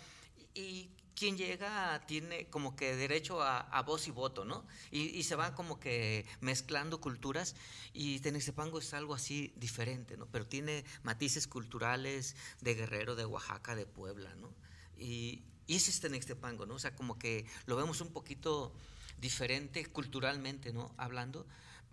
y 0.53 0.89
quien 1.19 1.37
llega 1.37 2.01
tiene 2.07 2.47
como 2.47 2.77
que 2.77 2.95
derecho 2.95 3.43
a, 3.43 3.81
voz 3.85 4.07
y 4.07 4.11
voto, 4.11 4.45
¿no? 4.45 4.65
Y, 4.89 5.17
y, 5.17 5.23
se 5.23 5.35
van 5.35 5.53
como 5.53 5.77
que 5.77 6.25
mezclando 6.39 7.01
culturas 7.01 7.55
y 7.93 8.19
Tenextepango 8.21 8.79
es 8.79 8.93
algo 8.93 9.13
así 9.13 9.51
diferente, 9.57 10.15
¿no? 10.15 10.27
Pero 10.27 10.47
tiene 10.47 10.85
matices 11.03 11.45
culturales 11.45 12.37
de 12.61 12.73
Guerrero, 12.73 13.15
de 13.17 13.25
Oaxaca, 13.25 13.75
de 13.75 13.85
Puebla, 13.85 14.33
¿no? 14.35 14.53
Y, 14.97 15.43
y 15.67 15.75
ese 15.75 15.91
es 15.91 15.99
Tenextepango, 15.99 16.65
¿no? 16.65 16.75
O 16.75 16.79
sea, 16.79 16.95
como 16.95 17.19
que 17.19 17.45
lo 17.65 17.75
vemos 17.75 17.99
un 17.99 18.13
poquito 18.13 18.73
diferente 19.19 19.85
culturalmente, 19.87 20.71
¿no? 20.71 20.93
Hablando, 20.97 21.45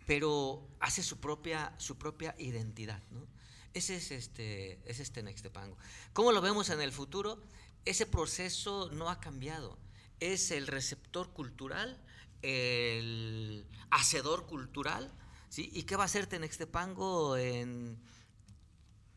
pero 0.07 0.69
hace 0.79 1.03
su 1.03 1.19
propia, 1.19 1.75
su 1.79 1.99
propia 1.99 2.37
identidad, 2.39 3.03
¿no? 3.11 3.27
Ese 3.75 3.97
es 3.97 4.11
este, 4.11 4.79
ese 4.87 5.03
es 5.03 5.11
Tenextepango. 5.11 5.77
¿Cómo 6.15 6.33
lo 6.33 6.41
vemos 6.41 6.71
en 6.71 6.81
el 6.81 6.93
futuro? 6.93 7.43
Ese 7.87 8.05
proceso 8.05 8.91
no 8.93 9.09
ha 9.09 9.21
cambiado. 9.21 9.79
Es 10.21 10.51
el 10.51 10.67
receptor 10.67 11.33
cultural, 11.33 12.03
el 12.43 13.65
hacedor 13.91 14.47
cultural, 14.47 15.13
¿sí? 15.49 15.71
¿Y 15.73 15.85
qué 15.85 15.97
va 15.97 16.03
a 16.03 16.07
hacer 16.07 16.27
Tenextepango 16.27 17.37
en 17.37 17.99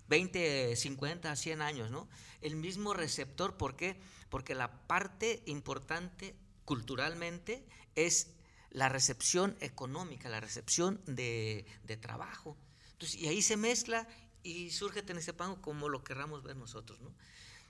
20, 0.08 0.76
50, 0.76 1.36
100 1.36 1.62
años, 1.62 1.92
¿no? 1.92 2.08
El 2.42 2.56
mismo 2.56 2.94
receptor, 2.94 3.58
¿por 3.58 3.76
qué? 3.76 4.00
Porque 4.30 4.56
la 4.56 4.88
parte 4.88 5.42
importante 5.48 6.36
culturalmente 6.64 7.66
es 7.96 8.32
la 8.70 8.88
recepción 8.88 9.58
económica, 9.62 10.30
la 10.30 10.42
recepción 10.42 11.02
de, 11.08 11.66
trabajo. 12.02 12.56
Entonces, 12.92 13.20
y 13.20 13.28
ahí 13.28 13.42
se 13.42 13.58
mezcla 13.58 14.08
y 14.44 14.70
surge 14.70 15.02
Tenextepango 15.02 15.60
como 15.62 15.90
lo 15.90 16.04
querramos 16.04 16.44
ver 16.44 16.56
nosotros, 16.56 17.00
¿no? 17.02 17.14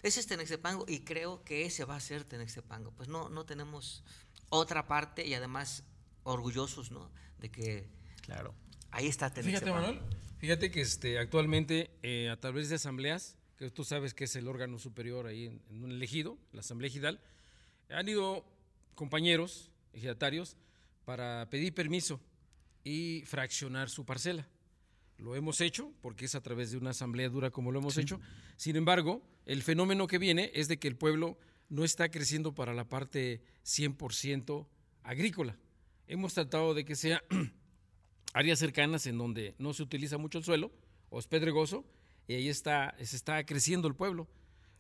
Ese 0.02 0.20
es 0.20 0.28
Tenextepango 0.28 0.86
y 0.88 1.02
creo 1.02 1.44
que 1.44 1.66
ese 1.66 1.86
va 1.86 1.96
a 1.96 2.00
ser 2.00 2.24
Tenextepango. 2.24 2.92
Pues 2.92 3.10
no, 3.10 3.30
no 3.30 3.46
tenemos 3.46 4.04
otra 4.50 4.88
parte 4.88 5.26
y 5.26 5.34
además 5.34 5.84
orgullosos, 6.24 6.92
¿no? 6.92 7.12
De 7.40 7.50
que 7.50 7.88
claro. 8.22 8.56
ahí 8.92 9.08
está 9.08 9.34
Tenextepango. 9.34 9.78
Fíjate, 9.78 10.00
Manuel, 10.00 10.18
fíjate 10.38 10.72
que 10.72 10.82
este, 10.82 11.20
actualmente 11.20 11.92
eh, 12.02 12.30
a 12.30 12.40
través 12.40 12.70
de 12.70 12.76
asambleas, 12.76 13.38
que 13.58 13.70
tú 13.70 13.84
sabes 13.84 14.14
que 14.14 14.24
es 14.24 14.36
el 14.36 14.48
órgano 14.48 14.80
superior 14.80 15.28
ahí 15.28 15.48
en, 15.48 15.62
en 15.70 15.84
un 15.84 15.92
elegido, 15.92 16.38
la 16.54 16.62
asamblea 16.62 16.88
ejidal, 16.88 17.22
han 17.90 18.08
ido 18.08 18.46
compañeros 18.96 19.72
ejidatarios 19.94 20.56
para 21.06 21.50
pedir 21.50 21.74
permiso 21.74 22.22
y 22.84 23.24
fraccionar 23.26 23.90
su 23.90 24.06
parcela. 24.06 24.48
Lo 25.20 25.36
hemos 25.36 25.60
hecho 25.62 25.92
porque 26.02 26.26
es 26.26 26.36
a 26.36 26.42
través 26.42 26.72
de 26.72 26.78
una 26.78 26.92
asamblea 26.92 27.30
dura 27.30 27.52
como 27.52 27.72
lo 27.72 27.80
hemos 27.80 27.98
hecho. 27.98 28.20
Sin 28.56 28.76
embargo, 28.76 29.22
el 29.46 29.62
fenómeno 29.64 30.08
que 30.08 30.18
viene 30.18 30.52
es 30.54 30.68
de 30.68 30.80
que 30.80 30.88
el 30.88 30.96
pueblo 30.96 31.38
no 31.68 31.84
está 31.84 32.10
creciendo 32.10 32.56
para 32.56 32.74
la 32.74 32.88
parte 32.88 33.42
100% 33.66 34.66
agrícola. 35.04 35.58
Hemos 36.08 36.34
tratado 36.34 36.74
de 36.74 36.86
que 36.86 36.96
sea 36.96 37.22
áreas 38.34 38.60
cercanas 38.60 39.06
en 39.06 39.18
donde 39.18 39.56
no 39.60 39.74
se 39.74 39.84
utiliza 39.84 40.18
mucho 40.18 40.38
el 40.38 40.44
suelo 40.44 40.72
o 41.10 41.20
es 41.20 41.28
pedregoso 41.28 41.86
y 42.28 42.36
ahí 42.36 42.48
está, 42.48 42.96
se 43.04 43.16
está 43.16 43.46
creciendo 43.46 43.88
el 43.88 43.96
pueblo. 43.96 44.28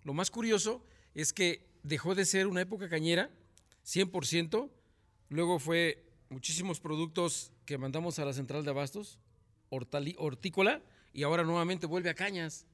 Lo 0.04 0.14
más 0.14 0.32
curioso 0.32 0.86
es 1.16 1.34
que 1.34 1.68
dejó 1.84 2.16
de 2.16 2.26
ser 2.26 2.48
una 2.48 2.62
época 2.62 2.88
cañera 2.88 3.30
100%. 3.86 4.70
Luego 5.30 5.60
fue 5.60 6.06
muchísimos 6.30 6.80
productos 6.80 7.52
que 7.66 7.78
mandamos 7.78 8.20
a 8.20 8.26
la 8.26 8.34
central 8.34 8.64
de 8.64 8.70
abastos, 8.70 9.20
hortícola, 9.70 10.82
y 11.14 11.24
ahora 11.24 11.44
nuevamente 11.44 11.88
vuelve 11.88 12.10
a 12.10 12.16
cañas, 12.16 12.66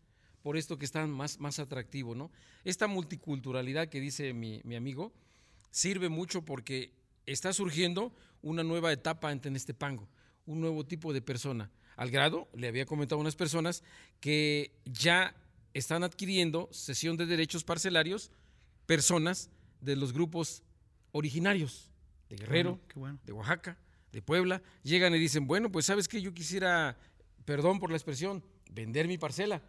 por 0.45 0.57
esto 0.57 0.77
que 0.77 0.85
está 0.85 1.07
más, 1.07 1.39
más 1.39 1.57
atractivo. 1.57 2.13
¿no? 2.13 2.29
Esta 2.63 2.85
multiculturalidad 2.85 3.89
que 3.89 3.99
dice 3.99 4.31
mi, 4.31 4.61
amigo 4.75 5.11
sirve 5.71 6.07
mucho 6.07 6.43
porque 6.43 6.93
está 7.25 7.51
surgiendo 7.51 8.13
una 8.43 8.63
nueva 8.63 8.93
etapa 8.93 9.31
en 9.31 9.39
Tenestepango, 9.39 10.07
un 10.45 10.61
nuevo 10.61 10.85
tipo 10.85 11.13
de 11.13 11.23
persona. 11.23 11.71
Al 11.95 12.11
grado, 12.11 12.47
le 12.53 12.67
había 12.67 12.85
comentado 12.85 13.17
a 13.17 13.21
unas 13.21 13.35
personas 13.35 13.83
que 14.19 14.71
ya 14.85 15.35
están 15.73 16.03
adquiriendo 16.03 16.69
sesión 16.71 17.17
de 17.17 17.25
derechos 17.25 17.63
parcelarios 17.63 18.29
personas 18.85 19.49
de 19.81 19.95
los 19.95 20.13
grupos 20.13 20.61
originarios 21.11 21.89
de 22.29 22.35
Guerrero, 22.35 22.79
de 23.25 23.33
Oaxaca, 23.33 23.79
de 24.15 24.21
Puebla, 24.21 24.63
llegan 24.81 25.13
y 25.13 25.19
dicen, 25.19 25.45
bueno, 25.45 25.69
pues 25.69 25.87
sabes 25.87 26.07
que 26.07 26.21
yo 26.21 26.33
quisiera, 26.33 26.97
perdón 27.43 27.81
por 27.81 27.89
la 27.89 27.97
expresión, 27.97 28.41
vender 28.71 29.09
mi 29.09 29.17
parcela. 29.17 29.61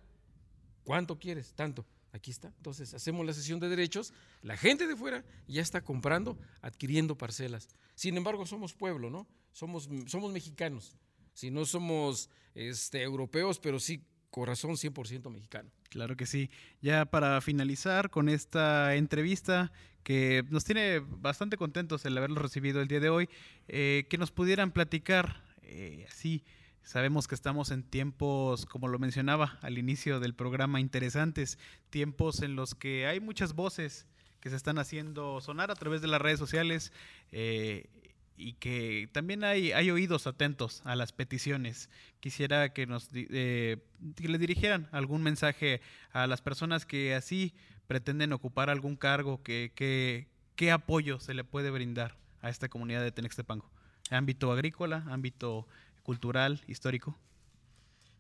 ¿Cuánto 0.85 1.19
quieres? 1.19 1.53
Tanto. 1.55 1.85
Aquí 2.13 2.31
está. 2.31 2.53
Entonces 2.57 2.95
hacemos 2.95 3.27
la 3.27 3.33
sesión 3.33 3.59
de 3.59 3.69
derechos, 3.69 4.15
la 4.43 4.57
gente 4.57 4.87
de 4.87 4.95
fuera 4.95 5.25
ya 5.49 5.63
está 5.63 5.83
comprando, 5.83 6.39
adquiriendo 6.61 7.19
parcelas. 7.19 7.67
Sin 7.97 8.17
embargo, 8.17 8.47
somos 8.47 8.73
pueblo, 8.73 9.11
¿no? 9.11 9.27
Somos, 9.53 9.89
somos 10.07 10.31
mexicanos. 10.31 10.97
Si 11.35 11.51
no 11.51 11.67
somos 11.67 12.31
este, 12.55 13.03
europeos, 13.03 13.59
pero 13.59 13.81
sí 13.81 14.07
corazón 14.31 14.73
100% 14.73 15.31
mexicano. 15.31 15.71
Claro 15.89 16.17
que 16.17 16.27
sí. 16.27 16.51
Ya 16.81 17.05
para 17.07 17.41
finalizar 17.41 18.11
con 18.11 18.29
esta 18.29 18.95
entrevista 18.95 19.73
que 20.03 20.45
nos 20.51 20.65
tiene 20.65 21.01
bastante 21.01 21.57
contentos 21.57 22.05
el 22.05 22.17
haberlo 22.17 22.41
recibido 22.41 22.81
el 22.81 22.89
día 22.89 23.01
de 23.01 23.09
hoy, 23.09 23.29
eh, 23.67 24.07
que 24.09 24.19
nos 24.19 24.31
pudieran 24.31 24.71
platicar 24.71 25.43
eh, 25.63 26.07
así. 26.09 26.45
Sabemos 26.83 27.27
que 27.27 27.35
estamos 27.35 27.73
en 27.73 27.83
tiempos, 27.83 28.67
como 28.67 28.87
lo 28.87 29.01
mencionaba 29.01 29.59
al 29.63 29.79
inicio 29.79 30.21
del 30.21 30.35
programa, 30.35 30.79
interesantes, 30.79 31.59
tiempos 31.91 32.43
en 32.43 32.55
los 32.55 32.77
que 32.77 33.09
hay 33.09 33.19
muchas 33.19 33.55
voces 33.55 34.07
que 34.39 34.51
se 34.51 34.57
están 34.57 34.79
haciendo 34.79 35.41
sonar 35.41 35.73
a 35.73 35.75
través 35.75 36.01
de 36.01 36.07
las 36.07 36.21
redes 36.21 36.39
sociales 36.39 36.93
eh, 37.33 37.89
y 38.37 38.55
que 38.55 39.09
también 39.13 39.45
hay, 39.45 39.73
oídos 39.91 40.27
atentos 40.27 40.83
a 40.85 40.97
las 40.97 41.13
peticiones. 41.13 41.89
Quisiera 42.21 42.73
que 42.73 42.87
nos 42.87 43.09
eh, 43.13 43.79
le 44.19 44.39
dirigieran 44.39 44.89
algún 44.93 45.23
mensaje 45.23 45.81
a 46.13 46.27
las 46.27 46.43
personas 46.43 46.87
que 46.87 47.15
así 47.15 47.55
pretenden 47.87 48.33
ocupar 48.33 48.71
algún 48.71 48.97
cargo, 48.97 49.43
que, 49.43 49.73
que, 49.75 50.29
qué 50.55 50.71
apoyo 50.71 51.21
se 51.21 51.35
le 51.35 51.45
puede 51.45 51.71
brindar 51.71 52.17
a 52.41 52.51
esta 52.51 52.69
comunidad 52.69 53.03
de 53.03 53.13
Tenextepango. 53.13 53.71
Ámbito 54.11 54.53
agrícola, 54.53 55.05
ámbito 55.09 55.67
cultural, 56.03 56.63
histórico. 56.67 57.19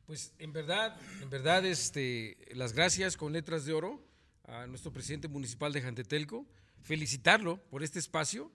Pues 0.06 0.32
en 0.38 0.52
verdad, 0.52 0.96
en 1.20 1.30
verdad, 1.30 1.64
este, 1.64 2.36
las 2.54 2.72
gracias 2.72 3.16
con 3.16 3.32
letras 3.32 3.64
de 3.64 3.72
oro 3.72 4.00
a 4.46 4.66
nuestro 4.66 4.92
presidente 4.92 5.26
municipal 5.28 5.72
de 5.72 5.82
Jantetelco, 5.82 6.46
felicitarlo 6.80 7.58
por 7.70 7.82
este 7.82 7.98
espacio 7.98 8.52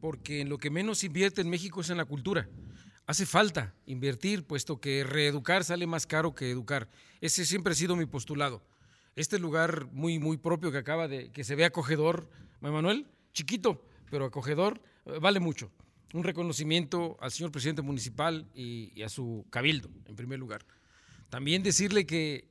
porque 0.00 0.40
en 0.40 0.48
lo 0.48 0.58
que 0.58 0.70
menos 0.70 1.04
invierte 1.04 1.40
en 1.40 1.50
México 1.50 1.80
es 1.80 1.90
en 1.90 1.96
la 1.96 2.04
cultura. 2.04 2.48
Hace 3.06 3.26
falta 3.26 3.74
invertir, 3.86 4.44
puesto 4.44 4.80
que 4.80 5.04
reeducar 5.04 5.62
sale 5.64 5.86
más 5.86 6.06
caro 6.06 6.34
que 6.34 6.50
educar. 6.50 6.88
Ese 7.20 7.44
siempre 7.44 7.72
ha 7.72 7.76
sido 7.76 7.96
mi 7.96 8.06
postulado. 8.06 8.62
Este 9.14 9.38
lugar 9.38 9.88
muy, 9.92 10.18
muy 10.18 10.38
propio 10.38 10.72
que 10.72 10.78
acaba 10.78 11.06
de, 11.06 11.30
que 11.30 11.44
se 11.44 11.54
ve 11.54 11.64
acogedor, 11.64 12.28
Manuel, 12.60 13.06
chiquito, 13.32 13.84
pero 14.10 14.24
acogedor, 14.24 14.80
eh, 15.04 15.18
vale 15.20 15.38
mucho. 15.38 15.70
Un 16.14 16.24
reconocimiento 16.24 17.16
al 17.20 17.30
señor 17.30 17.52
presidente 17.52 17.82
municipal 17.82 18.48
y, 18.54 19.02
a 19.02 19.08
su 19.08 19.44
cabildo, 19.50 19.90
en 20.06 20.16
primer 20.16 20.38
lugar. 20.38 20.64
También 21.28 21.62
decirle 21.62 22.06
que 22.06 22.46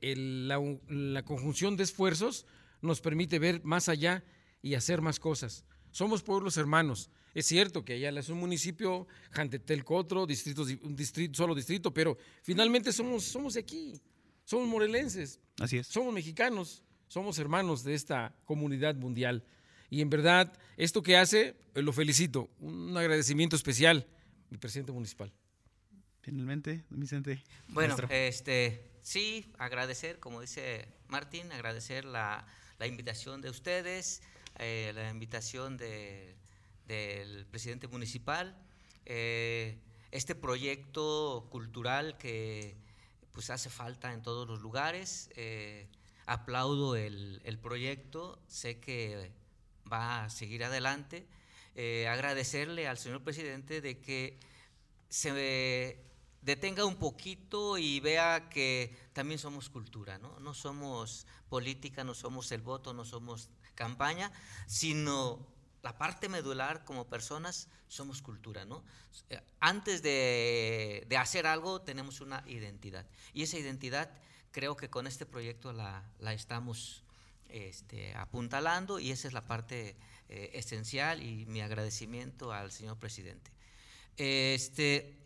la, 0.46 0.60
la 0.88 1.24
conjunción 1.24 1.76
de 1.76 1.82
esfuerzos 1.82 2.46
nos 2.80 3.00
permite 3.00 3.38
ver 3.38 3.64
más 3.64 3.88
allá 3.88 4.22
y 4.62 4.74
hacer 4.74 5.00
más 5.00 5.18
cosas. 5.18 5.64
Somos 5.90 6.22
pueblos 6.22 6.56
hermanos 6.58 7.10
es 7.34 7.46
cierto 7.46 7.84
que 7.84 7.94
Ayala 7.94 8.20
es 8.20 8.28
un 8.28 8.38
municipio, 8.38 9.08
Jantetelco 9.32 9.96
otro, 9.96 10.26
distritos, 10.26 10.68
un 10.82 10.94
distrito, 10.94 11.36
solo 11.36 11.54
distrito, 11.54 11.92
pero 11.92 12.16
finalmente 12.42 12.92
somos, 12.92 13.24
somos 13.24 13.54
de 13.54 13.60
aquí, 13.60 14.00
somos 14.44 14.68
morelenses. 14.68 15.40
Así 15.58 15.78
es. 15.78 15.88
Somos 15.88 16.14
mexicanos, 16.14 16.84
somos 17.08 17.38
hermanos 17.38 17.82
de 17.82 17.94
esta 17.94 18.34
comunidad 18.44 18.94
mundial. 18.94 19.44
Y 19.90 20.00
en 20.00 20.10
verdad, 20.10 20.52
esto 20.76 21.02
que 21.02 21.16
hace, 21.16 21.56
eh, 21.74 21.82
lo 21.82 21.92
felicito. 21.92 22.50
Un 22.60 22.96
agradecimiento 22.96 23.56
especial, 23.56 24.06
mi 24.50 24.58
presidente 24.58 24.92
municipal. 24.92 25.32
Finalmente, 26.20 26.84
Vicente. 26.88 27.42
Bueno, 27.68 27.96
este, 28.08 28.80
sí, 29.02 29.52
agradecer, 29.58 30.20
como 30.20 30.40
dice 30.40 30.88
Martín, 31.08 31.52
agradecer 31.52 32.04
la, 32.04 32.46
invitación 32.80 33.40
de 33.40 33.50
ustedes, 33.50 34.22
eh, 34.58 34.92
la 34.94 35.10
invitación 35.10 35.76
de 35.76 36.34
del 36.86 37.46
presidente 37.46 37.88
municipal, 37.88 38.56
eh, 39.06 39.78
este 40.10 40.34
proyecto 40.34 41.48
cultural 41.50 42.16
que 42.18 42.76
pues 43.32 43.50
hace 43.50 43.68
falta 43.68 44.12
en 44.12 44.22
todos 44.22 44.46
los 44.46 44.60
lugares. 44.60 45.30
Eh, 45.34 45.88
aplaudo 46.26 46.96
el, 46.96 47.58
proyecto, 47.60 48.38
sé 48.46 48.78
que 48.78 49.32
va 49.92 50.24
a 50.24 50.30
seguir 50.30 50.64
adelante. 50.64 51.26
Eh, 51.74 52.06
agradecerle 52.08 52.86
al 52.86 52.98
señor 52.98 53.22
presidente 53.22 53.80
de 53.80 54.00
que 54.00 54.38
se 55.08 55.98
detenga 56.42 56.84
un 56.84 56.96
poquito 56.96 57.78
y 57.78 58.00
vea 58.00 58.48
que 58.48 58.96
también 59.12 59.38
somos 59.38 59.68
cultura, 59.68 60.18
¿no? 60.18 60.38
No 60.40 60.54
somos 60.54 61.26
política, 61.48 62.04
no 62.04 62.14
somos 62.14 62.52
el 62.52 62.62
voto, 62.62 62.94
no 62.94 63.04
somos 63.04 63.50
campaña, 63.74 64.30
sino 64.66 65.53
la 65.84 65.98
parte 65.98 66.30
medular 66.30 66.82
como 66.86 67.06
personas 67.06 67.68
somos 67.88 68.22
cultura, 68.22 68.64
¿no? 68.64 68.82
Eh, 69.28 69.38
antes 69.60 70.02
de, 70.02 71.06
hacer 71.18 71.46
algo 71.46 71.82
tenemos 71.82 72.22
una 72.22 72.42
identidad. 72.46 73.06
Y 73.34 73.42
esa 73.42 73.58
identidad 73.58 74.10
creo 74.50 74.76
que 74.76 74.88
con 74.88 75.06
este 75.06 75.26
proyecto 75.26 75.74
la, 75.74 76.02
estamos 76.32 77.04
este, 77.50 78.14
apuntalando 78.14 78.98
y 78.98 79.10
esa 79.10 79.28
es 79.28 79.34
la 79.34 79.46
parte 79.46 79.94
eh, 80.30 80.52
esencial 80.54 81.22
y 81.22 81.44
mi 81.44 81.60
agradecimiento 81.60 82.50
al 82.50 82.72
señor 82.72 82.98
presidente. 82.98 83.50
Este, 84.16 85.18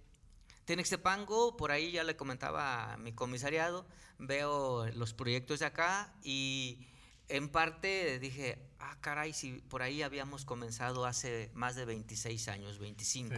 Tenextepango, 0.64 1.56
por 1.56 1.70
ahí 1.70 1.92
ya 1.92 2.02
le 2.02 2.16
comentaba 2.16 2.94
a 2.94 2.96
mi 2.96 3.12
comisariado, 3.12 3.86
veo 4.18 4.88
los 4.88 5.14
proyectos 5.14 5.60
de 5.60 5.66
acá 5.66 6.12
y 6.24 6.88
en 7.28 7.48
parte 7.48 8.18
dije, 8.18 8.58
ah, 8.78 8.96
caray, 9.00 9.32
si 9.32 9.52
por 9.52 9.82
ahí 9.82 10.02
habíamos 10.02 10.44
comenzado 10.44 11.04
hace 11.04 11.50
más 11.54 11.76
de 11.76 11.84
26 11.84 12.48
años, 12.48 12.78
25. 12.78 13.34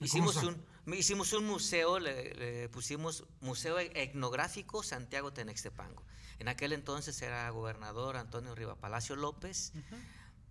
Hicimos 0.00 0.36
un, 0.36 0.64
hicimos 0.94 1.32
un 1.32 1.46
museo, 1.46 1.98
le, 1.98 2.68
pusimos 2.70 3.24
Museo 3.40 3.78
Etnográfico 3.78 4.82
Santiago 4.82 5.32
Tenextepango. 5.32 6.02
En 6.38 6.48
aquel 6.48 6.72
entonces 6.72 7.20
era 7.22 7.48
gobernador 7.50 8.16
Antonio 8.16 8.54
Riva 8.54 8.74
Palacio 8.76 9.14
López. 9.14 9.72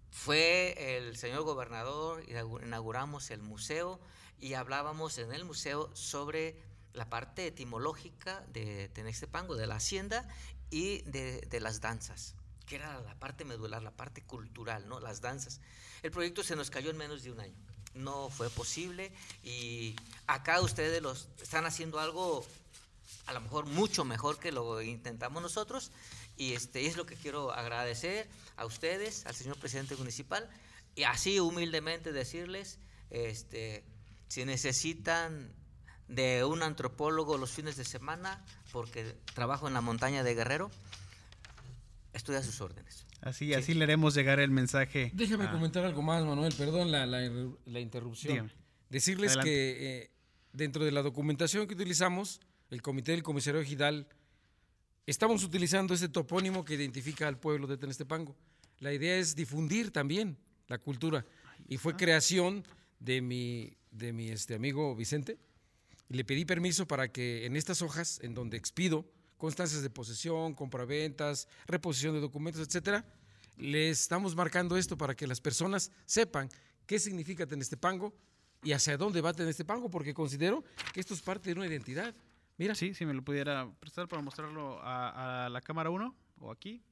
Fue 0.09 0.97
el 0.97 1.17
señor 1.17 1.43
gobernador, 1.43 2.23
inauguramos 2.63 3.31
el 3.31 3.41
museo 3.41 3.99
y 4.39 4.53
hablábamos 4.53 5.17
en 5.17 5.33
el 5.33 5.45
museo 5.45 5.89
sobre 5.95 6.61
la 6.93 7.09
parte 7.09 7.47
etimológica 7.47 8.45
de 8.51 8.89
Tenextepango, 8.89 9.55
de 9.55 9.67
la 9.67 9.75
hacienda 9.75 10.27
y 10.69 11.01
de, 11.03 11.41
de 11.41 11.59
las 11.61 11.79
danzas 11.79 12.35
que 12.71 12.77
era 12.77 13.01
la 13.01 13.15
parte 13.15 13.43
medular, 13.43 13.83
la 13.83 13.91
parte 13.91 14.23
cultural, 14.23 14.87
¿no? 14.87 15.01
las 15.01 15.19
danzas. 15.19 15.59
El 16.03 16.11
proyecto 16.11 16.41
se 16.41 16.55
nos 16.55 16.69
cayó 16.71 16.89
en 16.89 16.95
menos 16.95 17.21
de 17.21 17.29
un 17.29 17.41
año. 17.41 17.53
No 17.95 18.29
fue 18.29 18.49
posible 18.49 19.11
y 19.43 19.93
acá 20.25 20.61
ustedes 20.61 21.01
los, 21.01 21.27
están 21.41 21.65
haciendo 21.65 21.99
algo 21.99 22.45
a 23.25 23.33
lo 23.33 23.41
mejor 23.41 23.65
mucho 23.65 24.05
mejor 24.05 24.39
que 24.39 24.53
lo 24.53 24.81
intentamos 24.81 25.43
nosotros 25.43 25.91
y 26.37 26.53
este, 26.53 26.87
es 26.87 26.95
lo 26.95 27.05
que 27.05 27.17
quiero 27.17 27.51
agradecer 27.51 28.29
a 28.55 28.65
ustedes, 28.65 29.25
al 29.25 29.35
señor 29.35 29.59
presidente 29.59 29.97
municipal 29.97 30.49
y 30.95 31.03
así 31.03 31.41
humildemente 31.41 32.13
decirles, 32.13 32.79
este, 33.09 33.83
si 34.29 34.45
necesitan 34.45 35.53
de 36.07 36.45
un 36.45 36.63
antropólogo 36.63 37.37
los 37.37 37.51
fines 37.51 37.75
de 37.75 37.83
semana, 37.83 38.45
porque 38.71 39.17
trabajo 39.33 39.67
en 39.67 39.73
la 39.73 39.81
montaña 39.81 40.23
de 40.23 40.35
Guerrero, 40.35 40.71
estoy 42.13 42.35
a 42.35 42.43
sus 42.43 42.59
órdenes. 42.61 43.05
Así, 43.21 43.53
así 43.53 43.73
le 43.73 43.83
haremos 43.83 44.15
llegar 44.15 44.39
el 44.39 44.51
mensaje. 44.51 45.11
Déjame 45.13 45.49
comentar 45.49 45.85
algo 45.85 46.01
más, 46.01 46.25
Manuel, 46.25 46.53
perdón 46.57 46.91
la, 46.91 47.05
la, 47.05 47.79
interrupción. 47.79 48.51
Decirles 48.89 49.37
que 49.37 50.01
eh, 50.03 50.11
dentro 50.53 50.83
de 50.83 50.91
la 50.91 51.01
documentación 51.01 51.67
que 51.67 51.75
utilizamos, 51.75 52.41
el 52.69 52.81
Comité 52.81 53.11
del 53.11 53.23
Comisario 53.23 53.63
Gidal, 53.63 54.07
estamos 55.05 55.43
utilizando 55.43 55.93
ese 55.93 56.09
topónimo 56.09 56.65
que 56.65 56.73
identifica 56.73 57.27
al 57.27 57.37
pueblo 57.37 57.67
de 57.67 57.77
Tenestepango. 57.77 58.35
La 58.79 58.91
idea 58.91 59.17
es 59.17 59.35
difundir 59.35 59.91
también 59.91 60.37
la 60.67 60.79
cultura 60.79 61.25
y 61.67 61.77
fue 61.77 61.95
creación 61.95 62.63
de 62.99 63.21
mi, 63.21 63.77
de 63.91 64.13
mi 64.13 64.29
este, 64.29 64.55
amigo 64.55 64.95
Vicente. 64.95 65.37
Le 66.09 66.25
pedí 66.25 66.45
permiso 66.45 66.87
para 66.87 67.11
que 67.11 67.45
en 67.45 67.55
estas 67.55 67.81
hojas, 67.81 68.19
en 68.23 68.33
donde 68.33 68.57
expido 68.57 69.05
constancias 69.41 69.81
de 69.81 69.89
posesión, 69.89 70.53
compraventas, 70.53 71.47
reposición 71.65 72.13
de 72.13 72.21
documentos, 72.21 72.61
etcétera, 72.61 73.03
les 73.57 74.01
estamos 74.01 74.35
marcando 74.35 74.77
esto 74.77 74.95
para 74.95 75.15
que 75.15 75.25
las 75.25 75.41
personas 75.41 75.91
sepan 76.05 76.47
qué 76.85 76.99
significa 76.99 77.47
Tenestepango 77.47 78.13
y 78.61 78.73
hacia 78.73 78.97
dónde 78.97 79.19
va 79.19 79.33
Tenestepango, 79.33 79.89
porque 79.89 80.13
considero 80.13 80.63
que 80.93 80.99
esto 80.99 81.15
es 81.15 81.21
parte 81.23 81.49
de 81.49 81.55
una 81.55 81.65
identidad. 81.65 82.13
Mira. 82.59 82.75
Sí, 82.75 82.93
si 82.93 83.03
me 83.03 83.15
lo 83.15 83.23
pudiera 83.23 83.67
prestar 83.79 84.07
para 84.07 84.21
mostrarlo 84.21 84.79
a, 84.83 85.45
a 85.45 85.49
la 85.49 85.61
cámara 85.61 85.89
1 85.89 86.15
o 86.41 86.51
aquí. 86.51 86.83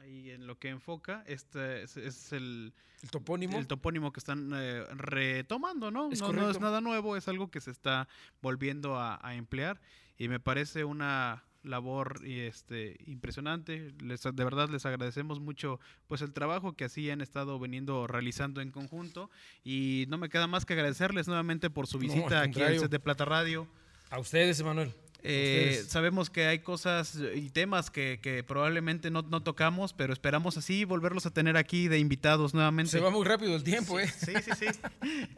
Ahí 0.00 0.30
en 0.30 0.46
lo 0.46 0.58
que 0.58 0.68
enfoca, 0.68 1.22
este 1.26 1.82
es, 1.82 1.96
es 1.96 2.32
el, 2.32 2.72
el, 3.02 3.10
topónimo. 3.10 3.58
El 3.58 3.66
topónimo 3.66 4.12
que 4.12 4.20
están 4.20 4.50
eh, 4.54 4.84
retomando, 4.94 5.90
¿no? 5.90 6.10
Es 6.10 6.20
no, 6.20 6.32
no, 6.32 6.50
es 6.50 6.60
nada 6.60 6.80
nuevo, 6.80 7.16
es 7.16 7.28
algo 7.28 7.50
que 7.50 7.60
se 7.60 7.70
está 7.70 8.08
volviendo 8.40 8.96
a, 8.96 9.18
a 9.22 9.34
emplear 9.34 9.80
y 10.16 10.28
me 10.28 10.40
parece 10.40 10.84
una 10.84 11.44
labor 11.62 12.20
y 12.24 12.40
este 12.40 12.96
impresionante. 13.06 13.92
Les, 14.02 14.22
de 14.22 14.44
verdad 14.44 14.68
les 14.68 14.86
agradecemos 14.86 15.40
mucho 15.40 15.80
pues 16.06 16.22
el 16.22 16.32
trabajo 16.32 16.74
que 16.74 16.84
así 16.84 17.10
han 17.10 17.20
estado 17.20 17.58
veniendo 17.58 18.06
realizando 18.06 18.60
en 18.60 18.70
conjunto 18.70 19.30
y 19.64 20.06
no 20.08 20.18
me 20.18 20.28
queda 20.28 20.46
más 20.46 20.64
que 20.64 20.74
agradecerles 20.74 21.26
nuevamente 21.26 21.70
por 21.70 21.86
su 21.86 21.98
visita 21.98 22.36
no, 22.36 22.50
aquí 22.50 22.62
al 22.62 22.78
set 22.78 22.90
de 22.90 23.00
Plata 23.00 23.24
Radio. 23.24 23.68
A 24.10 24.18
ustedes, 24.18 24.58
Emanuel. 24.60 24.94
Eh, 25.22 25.84
sabemos 25.88 26.30
que 26.30 26.46
hay 26.46 26.60
cosas 26.60 27.18
y 27.34 27.50
temas 27.50 27.90
que, 27.90 28.20
que 28.22 28.42
probablemente 28.42 29.10
no, 29.10 29.22
no, 29.22 29.42
tocamos, 29.42 29.92
pero 29.92 30.12
esperamos 30.12 30.56
así 30.56 30.84
volverlos 30.84 31.26
a 31.26 31.30
tener 31.30 31.56
aquí 31.56 31.88
de 31.88 31.98
invitados 31.98 32.54
nuevamente. 32.54 32.92
Se 32.92 33.00
va 33.00 33.10
muy 33.10 33.24
rápido 33.24 33.54
el 33.54 33.62
tiempo, 33.62 33.98
sí, 33.98 34.04
¿eh? 34.04 34.12
Sí, 34.16 34.32
sí, 34.44 34.50
sí. 34.58 34.80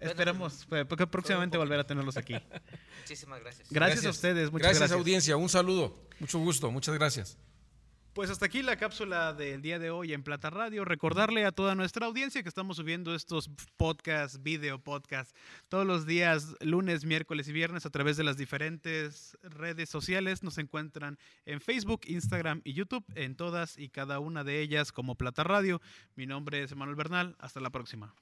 Esperamos 0.00 0.66
porque 0.88 1.06
próximamente 1.06 1.56
volver 1.56 1.80
a 1.80 1.86
tenerlos 1.86 2.16
aquí. 2.16 2.34
Muchísimas 3.00 3.40
gracias. 3.40 3.68
Gracias, 3.70 4.02
gracias. 4.02 4.04
a 4.04 4.10
ustedes, 4.10 4.52
muchas 4.52 4.62
gracias, 4.62 4.78
gracias. 4.80 4.98
audiencia, 4.98 5.36
un 5.36 5.48
saludo, 5.48 5.94
mucho 6.18 6.38
gusto, 6.38 6.70
muchas 6.70 6.94
gracias. 6.94 7.38
Pues 8.14 8.30
hasta 8.30 8.46
aquí 8.46 8.62
la 8.62 8.76
cápsula 8.76 9.32
del 9.32 9.60
día 9.60 9.80
de 9.80 9.90
hoy 9.90 10.12
en 10.12 10.22
Plata 10.22 10.48
Radio. 10.48 10.84
Recordarle 10.84 11.44
a 11.44 11.50
toda 11.50 11.74
nuestra 11.74 12.06
audiencia 12.06 12.44
que 12.44 12.48
estamos 12.48 12.76
subiendo 12.76 13.12
estos 13.12 13.50
podcasts, 13.76 14.40
video 14.40 14.78
podcasts, 14.78 15.34
todos 15.68 15.84
los 15.84 16.06
días, 16.06 16.54
lunes, 16.60 17.04
miércoles 17.04 17.48
y 17.48 17.52
viernes 17.52 17.86
a 17.86 17.90
través 17.90 18.16
de 18.16 18.22
las 18.22 18.36
diferentes 18.36 19.36
redes 19.42 19.90
sociales. 19.90 20.44
Nos 20.44 20.58
encuentran 20.58 21.18
en 21.44 21.60
Facebook, 21.60 22.02
Instagram 22.06 22.60
y 22.62 22.74
YouTube, 22.74 23.04
en 23.16 23.34
todas 23.34 23.76
y 23.76 23.88
cada 23.88 24.20
una 24.20 24.44
de 24.44 24.60
ellas 24.60 24.92
como 24.92 25.16
Plata 25.16 25.42
Radio. 25.42 25.82
Mi 26.14 26.26
nombre 26.26 26.62
es 26.62 26.70
Emanuel 26.70 26.94
Bernal. 26.94 27.34
Hasta 27.40 27.58
la 27.58 27.70
próxima. 27.70 28.14